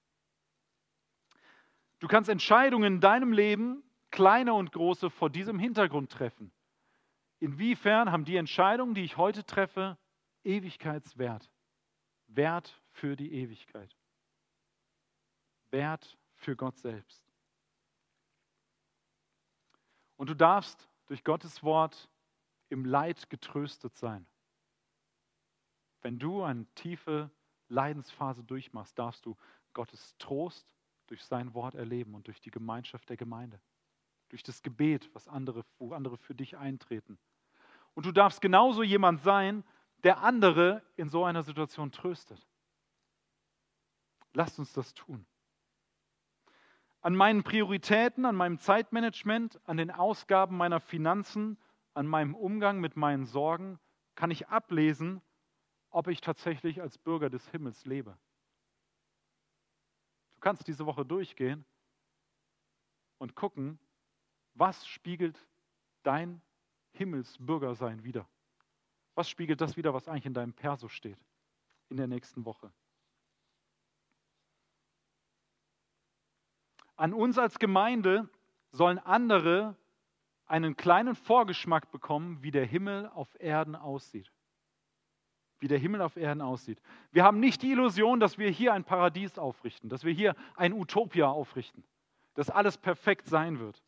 Du 2.00 2.08
kannst 2.08 2.30
Entscheidungen 2.30 2.96
in 2.96 3.00
deinem 3.00 3.34
Leben, 3.34 3.84
kleine 4.12 4.54
und 4.54 4.72
große, 4.72 5.10
vor 5.10 5.30
diesem 5.30 5.58
Hintergrund 5.60 6.12
treffen. 6.12 6.52
Inwiefern 7.40 8.12
haben 8.12 8.26
die 8.26 8.36
Entscheidungen, 8.36 8.94
die 8.94 9.04
ich 9.04 9.18
heute 9.18 9.44
treffe, 9.44 9.98
Ewigkeitswert? 10.44 11.52
Wert 12.28 12.80
für 12.92 13.16
die 13.16 13.34
Ewigkeit. 13.34 13.96
Wert 15.72 16.18
für 16.36 16.56
Gott 16.56 16.78
selbst. 16.78 17.24
Und 20.18 20.30
du 20.30 20.36
darfst 20.36 20.88
durch 21.08 21.24
Gottes 21.24 21.64
Wort 21.64 22.10
im 22.70 22.86
Leid 22.86 23.30
getröstet 23.30 23.96
sein. 23.98 24.26
Wenn 26.02 26.20
du 26.20 26.44
eine 26.44 26.66
tiefe 26.76 27.30
Leidensphase 27.70 28.44
durchmachst, 28.44 28.98
darfst 28.98 29.26
du 29.26 29.36
Gottes 29.74 30.16
Trost 30.18 30.76
durch 31.08 31.24
sein 31.24 31.54
Wort 31.54 31.76
erleben 31.76 32.16
und 32.16 32.28
durch 32.28 32.40
die 32.42 32.52
Gemeinschaft 32.52 33.10
der 33.10 33.18
Gemeinde, 33.18 33.60
durch 34.30 34.44
das 34.44 34.62
Gebet, 34.62 35.10
was 35.14 35.28
andere, 35.28 35.66
wo 35.78 35.94
andere 35.94 36.18
für 36.18 36.36
dich 36.36 36.58
eintreten. 36.58 37.18
Und 37.94 38.06
du 38.06 38.12
darfst 38.12 38.42
genauso 38.42 38.84
jemand 38.84 39.22
sein, 39.22 39.64
der 40.04 40.20
andere 40.20 40.82
in 40.96 41.10
so 41.10 41.26
einer 41.26 41.44
Situation 41.44 41.92
tröstet. 41.92 42.48
Lasst 44.34 44.58
uns 44.60 44.72
das 44.74 44.94
tun. 44.94 45.26
An 47.02 47.16
meinen 47.16 47.44
Prioritäten, 47.44 48.26
an 48.26 48.36
meinem 48.36 48.60
Zeitmanagement, 48.60 49.60
an 49.68 49.78
den 49.78 49.90
Ausgaben 49.90 50.56
meiner 50.56 50.80
Finanzen, 50.80 51.58
an 51.94 52.08
meinem 52.08 52.36
Umgang 52.36 52.80
mit 52.80 52.96
meinen 52.96 53.26
Sorgen 53.26 53.80
kann 54.16 54.30
ich 54.30 54.50
ablesen, 54.50 55.22
ob 55.90 56.08
ich 56.08 56.22
tatsächlich 56.22 56.82
als 56.82 56.98
Bürger 57.00 57.30
des 57.30 57.50
Himmels 57.50 57.86
lebe. 57.86 58.18
Du 60.36 60.40
kannst 60.42 60.68
diese 60.68 60.86
Woche 60.86 61.06
durchgehen 61.06 61.66
und 63.18 63.36
gucken, 63.36 63.80
was 64.54 64.88
spiegelt 64.88 65.48
dein 66.04 66.42
Himmelsbürgersein 66.92 68.04
wider? 68.04 68.28
Was 69.16 69.30
spiegelt 69.30 69.60
das 69.60 69.76
wider, 69.76 69.94
was 69.94 70.08
eigentlich 70.08 70.26
in 70.26 70.34
deinem 70.34 70.54
Perso 70.54 70.88
steht 70.88 71.20
in 71.90 71.98
der 71.98 72.08
nächsten 72.08 72.46
Woche? 72.46 72.72
An 77.02 77.14
uns 77.14 77.38
als 77.40 77.58
Gemeinde 77.58 78.30
sollen 78.72 79.00
andere 79.00 79.76
einen 80.46 80.76
kleinen 80.76 81.16
Vorgeschmack 81.16 81.92
bekommen, 81.92 82.44
wie 82.44 82.52
der 82.52 82.66
Himmel 82.66 83.10
auf 83.14 83.36
Erden 83.40 83.76
aussieht 83.76 84.32
wie 85.62 85.68
der 85.68 85.78
Himmel 85.78 86.02
auf 86.02 86.18
Erden 86.18 86.42
aussieht. 86.42 86.82
Wir 87.12 87.24
haben 87.24 87.40
nicht 87.40 87.62
die 87.62 87.72
Illusion, 87.72 88.20
dass 88.20 88.40
wir 88.40 88.50
hier 88.50 88.74
ein 88.74 88.84
Paradies 88.84 89.38
aufrichten, 89.38 89.90
dass 89.90 90.04
wir 90.04 90.12
hier 90.12 90.36
ein 90.56 90.74
Utopia 90.74 91.28
aufrichten, 91.28 91.84
dass 92.34 92.50
alles 92.50 92.80
perfekt 92.80 93.28
sein 93.28 93.60
wird. 93.60 93.82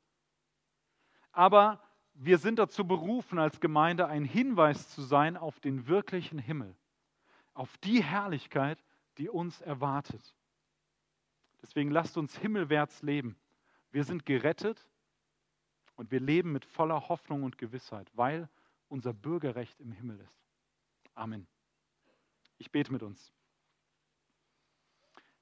Aber 1.31 1.81
wir 2.13 2.37
sind 2.37 2.59
dazu 2.59 2.85
berufen, 2.85 3.39
als 3.39 3.59
Gemeinde 3.59 4.07
ein 4.07 4.23
Hinweis 4.23 4.89
zu 4.89 5.01
sein 5.01 5.35
auf 5.35 5.59
den 5.59 5.87
wirklichen 5.87 6.37
Himmel, 6.37 6.75
auf 7.55 7.75
die 7.79 8.03
Herrlichkeit, 8.03 8.77
die 9.17 9.27
uns 9.27 9.59
erwartet. 9.61 10.35
Deswegen 11.63 11.89
lasst 11.89 12.17
uns 12.17 12.37
himmelwärts 12.37 13.01
leben. 13.01 13.35
Wir 13.89 14.03
sind 14.03 14.25
gerettet 14.25 14.85
und 15.95 16.11
wir 16.11 16.19
leben 16.19 16.51
mit 16.51 16.65
voller 16.65 17.07
Hoffnung 17.07 17.43
und 17.43 17.57
Gewissheit, 17.57 18.11
weil 18.13 18.49
unser 18.89 19.13
Bürgerrecht 19.13 19.79
im 19.79 19.91
Himmel 19.91 20.19
ist. 20.19 20.45
Amen. 21.15 21.47
Ich 22.57 22.69
bete 22.69 22.91
mit 22.91 23.01
uns. 23.01 23.33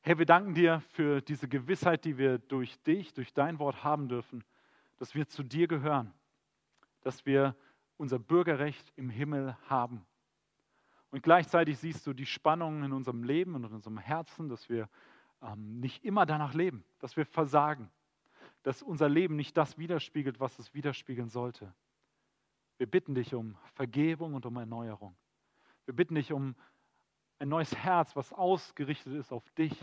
Herr, 0.02 0.20
wir 0.20 0.26
danken 0.26 0.54
dir 0.54 0.82
für 0.90 1.22
diese 1.22 1.48
Gewissheit, 1.48 2.06
die 2.06 2.18
wir 2.18 2.38
durch 2.38 2.80
dich, 2.84 3.14
durch 3.14 3.34
dein 3.34 3.60
Wort 3.60 3.84
haben 3.84 4.08
dürfen, 4.08 4.44
dass 4.98 5.16
wir 5.16 5.28
zu 5.28 5.44
dir 5.44 5.68
gehören, 5.68 6.14
dass 7.02 7.26
wir 7.26 7.56
unser 7.98 8.20
Bürgerrecht 8.20 8.94
im 8.96 9.10
Himmel 9.10 9.58
haben. 9.68 10.06
Und 11.10 11.24
gleichzeitig 11.24 11.80
siehst 11.80 12.06
du 12.08 12.14
die 12.14 12.26
Spannungen 12.26 12.84
in 12.84 12.94
unserem 12.94 13.24
Leben 13.24 13.56
und 13.56 13.66
in 13.66 13.74
unserem 13.74 13.98
Herzen, 13.98 14.50
dass 14.50 14.70
wir 14.70 14.88
ähm, 15.42 15.80
nicht 15.80 16.04
immer 16.04 16.26
danach 16.26 16.54
leben, 16.54 16.84
dass 17.00 17.18
wir 17.18 17.26
versagen, 17.26 17.92
dass 18.64 18.82
unser 18.82 19.10
Leben 19.10 19.36
nicht 19.36 19.58
das 19.58 19.78
widerspiegelt, 19.78 20.40
was 20.40 20.58
es 20.60 20.74
widerspiegeln 20.74 21.30
sollte. 21.30 21.74
Wir 22.78 22.88
bitten 22.88 23.16
dich 23.16 23.34
um 23.34 23.58
Vergebung 23.74 24.34
und 24.34 24.46
um 24.46 24.58
Erneuerung. 24.58 25.16
Wir 25.86 25.96
bitten 25.96 26.16
dich 26.16 26.32
um 26.32 26.56
ein 27.40 27.50
neues 27.50 27.76
Herz, 27.76 28.16
was 28.16 28.34
ausgerichtet 28.34 29.14
ist 29.14 29.32
auf 29.32 29.50
dich, 29.52 29.74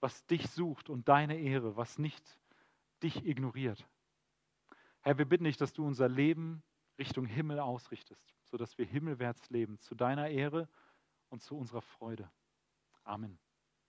was 0.00 0.26
dich 0.26 0.48
sucht 0.50 0.90
und 0.90 1.08
deine 1.08 1.38
Ehre, 1.38 1.76
was 1.76 1.98
nicht 1.98 2.38
dich 3.02 3.24
ignoriert. 3.24 3.86
Herr, 5.00 5.18
wir 5.18 5.24
bitten 5.24 5.44
dich, 5.44 5.56
dass 5.56 5.72
du 5.72 5.84
unser 5.84 6.08
Leben 6.08 6.62
Richtung 6.98 7.26
Himmel 7.26 7.58
ausrichtest, 7.58 8.34
sodass 8.44 8.78
wir 8.78 8.86
himmelwärts 8.86 9.50
leben, 9.50 9.78
zu 9.80 9.94
deiner 9.94 10.28
Ehre 10.28 10.68
und 11.28 11.42
zu 11.42 11.56
unserer 11.56 11.82
Freude. 11.82 12.30
Amen. 13.04 13.38